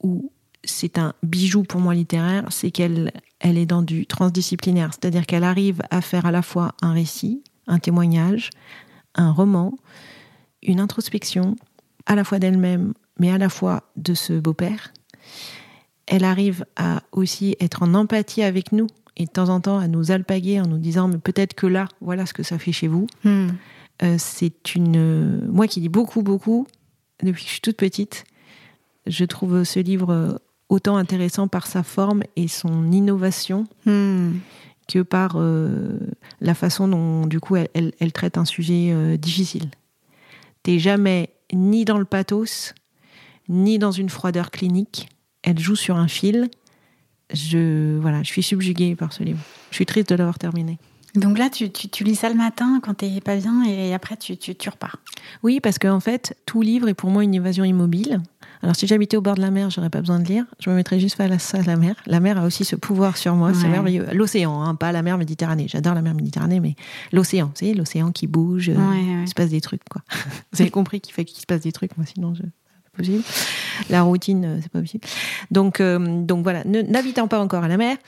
[0.03, 0.31] où
[0.65, 3.11] c'est un bijou pour moi littéraire, c'est qu'elle
[3.41, 7.43] elle est dans du transdisciplinaire, c'est-à-dire qu'elle arrive à faire à la fois un récit,
[7.67, 8.51] un témoignage,
[9.15, 9.75] un roman,
[10.63, 11.57] une introspection,
[12.07, 14.93] à la fois d'elle-même, mais à la fois de ce beau-père.
[16.07, 19.89] Elle arrive à aussi être en empathie avec nous et de temps en temps à
[19.89, 22.87] nous alpaguer en nous disant mais peut-être que là, voilà ce que ça fait chez
[22.87, 23.07] vous.
[23.25, 23.49] Hmm.
[24.03, 26.67] Euh, c'est une moi qui lis beaucoup beaucoup
[27.23, 28.25] depuis que je suis toute petite.
[29.07, 34.33] Je trouve ce livre autant intéressant par sa forme et son innovation hmm.
[34.89, 35.99] que par euh,
[36.41, 39.71] la façon dont, du coup, elle, traite un sujet euh, difficile.
[40.63, 42.75] T'es jamais ni dans le pathos,
[43.49, 45.09] ni dans une froideur clinique.
[45.43, 46.51] Elle joue sur un fil.
[47.33, 49.41] Je, voilà, je suis subjuguée par ce livre.
[49.71, 50.79] Je suis triste de l'avoir terminé.
[51.15, 54.37] Donc là, tu, tu, lis ça le matin quand t'es pas bien et après tu,
[54.37, 54.97] tu, tu repars.
[55.43, 58.21] Oui, parce qu'en fait, tout livre est pour moi une évasion immobile.
[58.63, 60.45] Alors, si j'habitais au bord de la mer, j'aurais pas besoin de lire.
[60.61, 61.95] Je me mettrais juste face à la mer.
[62.07, 63.53] La mer a aussi ce pouvoir sur moi.
[63.55, 64.07] C'est merveilleux.
[64.13, 65.67] L'océan, hein, pas la mer Méditerranée.
[65.69, 66.75] J'adore la mer Méditerranée, mais
[67.13, 70.03] l'océan, sais, l'océan qui bouge, euh, il se passe des trucs, quoi.
[70.53, 72.43] Vous avez compris qu'il fait qu'il se passe des trucs, moi, sinon je
[72.97, 73.23] possible.
[73.91, 75.05] La routine, euh, c'est pas possible.
[75.51, 77.99] Donc, euh, donc voilà, n'habitant pas encore à la mer,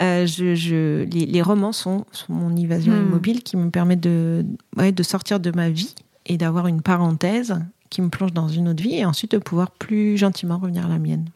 [0.00, 3.06] je, les, romans sont, mon évasion hmm.
[3.06, 4.44] immobile qui me permet de,
[4.76, 5.94] de sortir de ma vie
[6.26, 7.58] et d'avoir une parenthèse
[7.94, 10.88] qui me plonge dans une autre vie et ensuite de pouvoir plus gentiment revenir à
[10.88, 11.26] la mienne.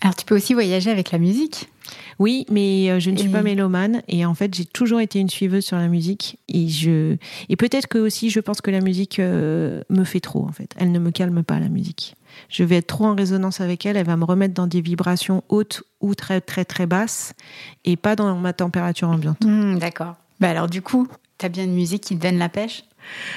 [0.00, 1.68] Alors tu peux aussi voyager avec la musique
[2.20, 5.28] Oui, mais euh, je ne suis pas mélomane et en fait j'ai toujours été une
[5.28, 7.16] suiveuse sur la musique et je
[7.48, 10.72] et peut-être que aussi je pense que la musique euh, me fait trop en fait.
[10.78, 12.14] Elle ne me calme pas la musique.
[12.48, 15.42] Je vais être trop en résonance avec elle, elle va me remettre dans des vibrations
[15.48, 17.34] hautes ou très très très basses
[17.84, 19.44] et pas dans ma température ambiante.
[19.44, 20.14] Hmm, d'accord.
[20.38, 21.08] Bah alors du coup,
[21.38, 22.84] tu as bien une musique qui te donne la pêche?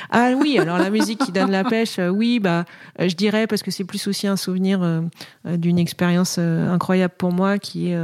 [0.09, 2.65] Ah oui, alors la musique qui donne la pêche, euh, oui, bah,
[2.99, 5.01] euh, je dirais parce que c'est plus aussi un souvenir euh,
[5.45, 7.97] d'une expérience incroyable pour moi qui est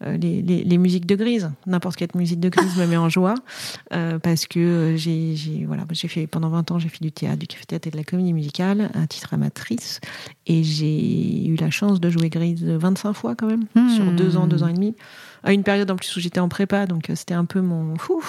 [0.00, 1.50] les, les, les, musiques de Grise.
[1.66, 3.34] N'importe quelle musique de Grise me met en joie
[4.22, 7.46] parce que j'ai, j'ai, voilà, j'ai fait pendant 20 ans, j'ai fait du théâtre, du
[7.46, 10.00] café-théâtre et de la comédie musicale, un titre amatrice,
[10.46, 13.64] et j'ai eu la chance de jouer Grise 25 fois quand même
[13.94, 14.94] sur deux ans, deux ans et demi
[15.44, 17.96] à une période en plus où j'étais en prépa, donc euh, c'était un peu mon
[17.96, 18.22] fou,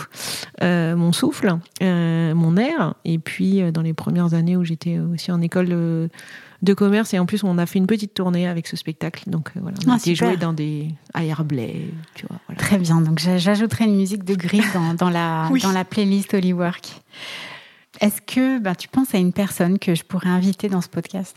[0.62, 2.96] euh, mon souffle, euh, mon air.
[3.06, 7.26] Et puis dans les premières années où j'étais aussi en école de commerce et en
[7.26, 9.30] plus on a fait une petite tournée avec ce spectacle.
[9.30, 13.02] Donc voilà on a ah, été joué dans des airblay tu vois très bien.
[13.02, 17.02] Donc j'ajouterai une musique de gris dans, dans la dans la playlist Holywork
[18.00, 21.36] est-ce que bah, tu penses à une personne que je pourrais inviter dans ce podcast?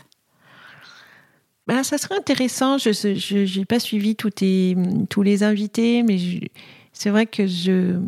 [1.67, 2.77] Ben, ça serait intéressant.
[2.77, 4.29] Je n'ai pas suivi tous,
[5.09, 6.17] tous les invités, mais
[6.93, 7.99] c'est vrai que je,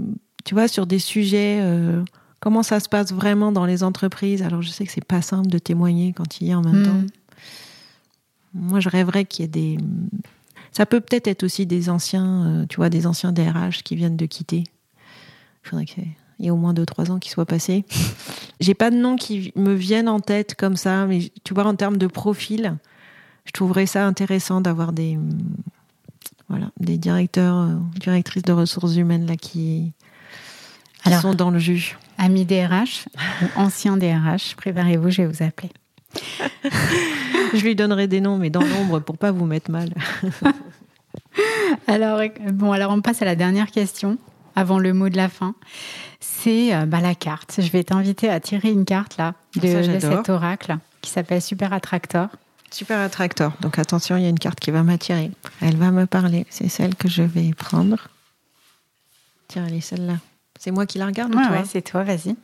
[0.45, 2.03] tu vois, sur des sujets, euh,
[2.39, 4.43] comment ça se passe vraiment dans les entreprises?
[4.43, 6.83] Alors, je sais que c'est pas simple de témoigner quand il y a en même
[6.83, 6.93] temps.
[6.93, 7.07] Hmm.
[8.53, 9.77] Moi, je rêverais qu'il y ait des.
[10.71, 14.17] Ça peut peut-être être aussi des anciens, euh, tu vois, des anciens DRH qui viennent
[14.17, 14.63] de quitter.
[15.65, 16.05] Il faudrait qu'il
[16.39, 17.83] y ait au moins 2-3 ans qui soient passés.
[18.59, 21.75] J'ai pas de nom qui me viennent en tête comme ça, mais tu vois, en
[21.75, 22.77] termes de profil,
[23.47, 25.17] je trouverais ça intéressant d'avoir des
[26.49, 29.93] voilà des directeurs euh, directrices de ressources humaines là qui,
[31.21, 31.97] sont dans le jus.
[32.17, 33.05] Amis DRH
[33.41, 35.71] ou anciens DRH, préparez-vous, je vais vous appeler.
[37.53, 39.93] je lui donnerai des noms, mais dans l'ombre pour pas vous mettre mal.
[41.87, 42.21] alors
[42.51, 44.17] bon, alors on passe à la dernière question
[44.55, 45.55] avant le mot de la fin.
[46.19, 47.59] C'est euh, bah, la carte.
[47.61, 51.71] Je vais t'inviter à tirer une carte là de, de cet oracle qui s'appelle Super
[51.71, 52.27] Attractor.
[52.71, 53.53] Super attracteur.
[53.61, 55.31] Donc attention, il y a une carte qui va m'attirer.
[55.61, 56.45] Elle va me parler.
[56.49, 58.09] C'est celle que je vais prendre.
[59.47, 60.17] Tiens, elle est celle-là.
[60.59, 62.35] C'est moi qui la regarde ou toi c'est toi, vas-y.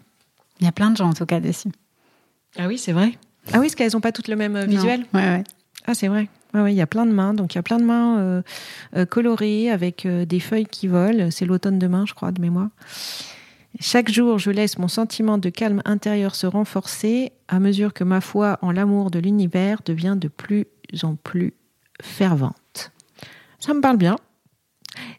[0.60, 1.72] Il y a plein de gens en tout cas dessus.
[2.58, 3.18] Ah oui, c'est vrai.
[3.52, 5.44] Ah oui, parce qu'elles n'ont pas toutes le même euh, visuel Ouais, ouais.
[5.86, 6.30] Ah, c'est vrai.
[6.54, 7.34] Ouais, il y a plein de mains.
[7.34, 8.42] Donc il y a plein de mains euh,
[8.96, 11.30] euh, colorées avec des feuilles qui volent.
[11.32, 12.70] C'est l'automne de main, je crois, de mémoire.
[13.80, 18.22] Chaque jour, je laisse mon sentiment de calme intérieur se renforcer à mesure que ma
[18.22, 20.68] foi en l'amour de l'univers devient de plus
[21.02, 21.54] en plus
[22.02, 22.92] fervente.
[23.60, 24.18] Ça me parle bien.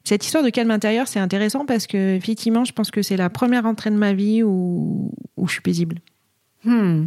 [0.04, 3.30] Cette histoire de calme intérieur, c'est intéressant parce que, effectivement, je pense que c'est la
[3.30, 5.10] première entrée de ma vie où,
[5.44, 5.98] je suis paisible.
[6.64, 7.06] Hmm.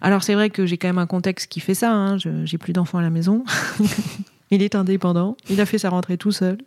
[0.00, 1.92] Alors, c'est vrai que j'ai quand même un contexte qui fait ça.
[1.92, 2.16] Hein.
[2.18, 3.44] j'ai plus d'enfants à la maison.
[4.50, 5.36] il est indépendant.
[5.48, 6.58] Il a fait sa rentrée tout seul,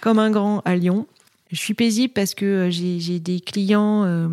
[0.00, 1.06] comme un grand à Lyon.
[1.50, 4.28] Je suis paisible parce que euh, j'ai des clients euh,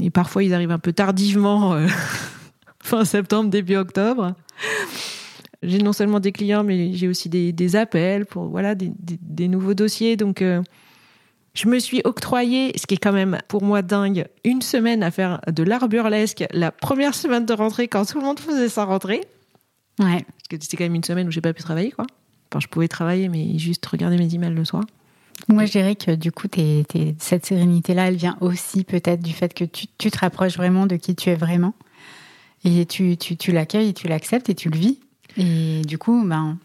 [0.00, 1.86] et parfois ils arrivent un peu tardivement, euh,
[2.82, 4.34] fin septembre, début octobre.
[5.62, 10.16] J'ai non seulement des clients, mais j'ai aussi des, appels pour voilà des, nouveaux dossiers.
[10.16, 10.44] Donc,
[11.54, 15.10] je me suis octroyé, ce qui est quand même pour moi dingue, une semaine à
[15.10, 18.84] faire de l'art burlesque la première semaine de rentrée quand tout le monde faisait sa
[18.84, 19.22] rentrée.
[19.98, 20.24] Ouais.
[20.24, 22.06] Parce que c'était quand même une semaine où j'ai pas pu travailler, quoi.
[22.52, 24.84] Enfin, je pouvais travailler, mais juste regarder mes emails le soir.
[25.48, 26.48] Moi, je dirais que du coup,
[27.18, 31.14] cette sérénité-là, elle vient aussi peut-être du fait que tu, te rapproches vraiment de qui
[31.14, 31.74] tu es vraiment.
[32.64, 34.98] Et tu, tu, l'accueilles, tu l'acceptes et tu le vis.
[35.36, 36.58] Et du coup, ben,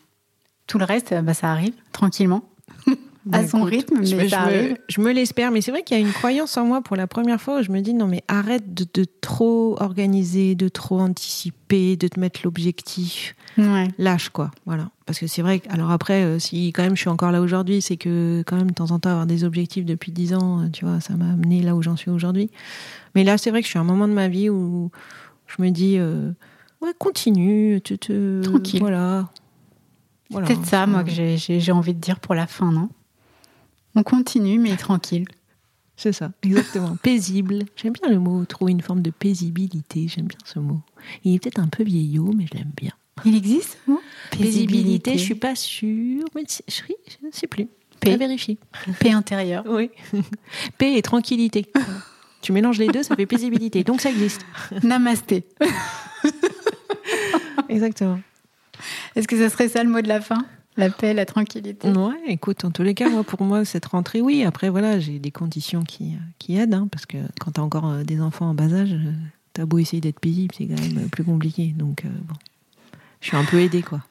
[0.66, 2.50] tout le reste, ben, ça arrive tranquillement
[3.32, 6.02] à son rythme, mais je, ça Me, je me l'espère, mais c'est vrai qu'il y
[6.02, 8.24] a une croyance en moi pour la première fois où je me dis non mais
[8.28, 13.36] arrête de, trop organiser, de trop anticiper, de te mettre l'objectif.
[13.58, 13.90] Ouais.
[13.98, 14.90] Lâche quoi, voilà.
[15.06, 15.62] Parce que c'est vrai.
[15.70, 18.72] alors après, euh, si quand même je suis encore là aujourd'hui, c'est que quand même
[18.72, 21.32] de temps en temps avoir des objectifs depuis dix ans, euh, tu vois, ça m'a
[21.32, 22.50] amené là où j'en suis aujourd'hui.
[23.14, 24.90] Mais là, c'est vrai que je suis à un moment de ma vie où
[25.46, 26.32] je me dis euh,
[26.82, 29.30] ouais continue, tu te tranquille, voilà.
[30.32, 32.90] voilà Peut-être ça, moi, que j'ai envie de dire pour la fin, non?
[33.96, 35.26] On continue, mais tranquille.
[35.98, 36.96] C'est ça, exactement.
[37.04, 37.60] Paisible.
[37.76, 40.08] J'aime bien le mot, trouver une forme de paisibilité.
[40.08, 40.82] J'aime bien ce mot.
[41.24, 42.92] Il est peut-être un peu vieillot, mais je l'aime bien.
[43.26, 47.68] Il existe ce mot Paisibilité, je suis pas sûre, mais je ne sais plus.
[48.00, 48.14] P.
[48.14, 48.58] À vérifier.
[49.00, 49.64] Paix intérieure.
[49.68, 49.92] Oui.
[50.80, 51.68] Paix et tranquillité.
[52.42, 53.84] tu mélanges les deux, ça fait paisibilité.
[53.84, 54.42] Donc ça existe.
[54.82, 55.46] Namasté.
[57.70, 58.20] Exactement.
[59.16, 60.46] Est-ce que ce serait ça le mot de la fin?
[60.78, 61.90] La paix, la tranquillité.
[61.90, 64.44] Ouais, écoute, en tous les cas, moi, pour moi, cette rentrée, oui.
[64.44, 67.88] Après, voilà, j'ai des conditions qui, qui aident, hein, parce que quand tu as encore
[67.88, 69.12] euh, des enfants en bas âge, euh,
[69.54, 71.74] tu as beau essayer d'être paisible, c'est quand même euh, plus compliqué.
[71.76, 72.36] Donc, bon,
[73.20, 74.02] je suis un peu aidée, quoi.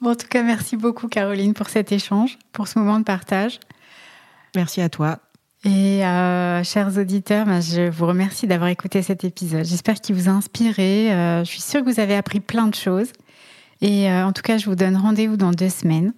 [0.00, 3.58] Bon, en tout cas, merci beaucoup, Caroline, pour cet échange, pour ce moment de partage.
[4.54, 5.18] Merci à toi.
[5.64, 6.00] Et
[6.64, 9.64] chers auditeurs, ben, je vous remercie d'avoir écouté cet épisode.
[9.64, 11.08] J'espère qu'il vous a inspiré.
[11.08, 13.08] je suis sûre que vous avez appris plein de choses.
[13.80, 16.12] Et euh, en tout cas, je vous donne rendez-vous dans deux semaines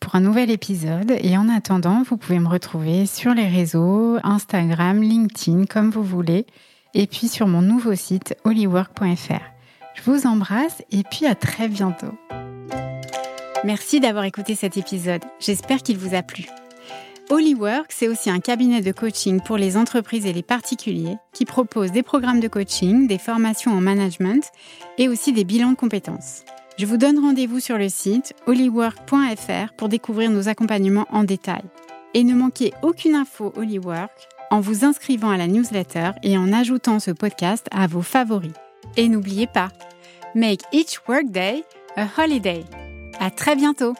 [0.00, 1.12] pour un nouvel épisode.
[1.20, 6.46] Et en attendant, vous pouvez me retrouver sur les réseaux, Instagram, LinkedIn, comme vous voulez.
[6.94, 9.42] et puis sur mon nouveau site holywork.fr.
[9.94, 12.12] Je vous embrasse et puis à très bientôt.
[13.64, 15.22] Merci d'avoir écouté cet épisode.
[15.40, 16.46] J'espère qu'il vous a plu.
[17.28, 21.90] Holywork, c'est aussi un cabinet de coaching pour les entreprises et les particuliers qui propose
[21.90, 24.44] des programmes de coaching, des formations en management
[24.98, 26.44] et aussi des bilans de compétences.
[26.78, 31.62] Je vous donne rendez-vous sur le site holywork.fr pour découvrir nos accompagnements en détail.
[32.12, 37.00] Et ne manquez aucune info Holywork en vous inscrivant à la newsletter et en ajoutant
[37.00, 38.52] ce podcast à vos favoris.
[38.96, 39.68] Et n'oubliez pas,
[40.34, 41.64] make each workday
[41.96, 42.62] a holiday.
[43.20, 43.94] À très bientôt!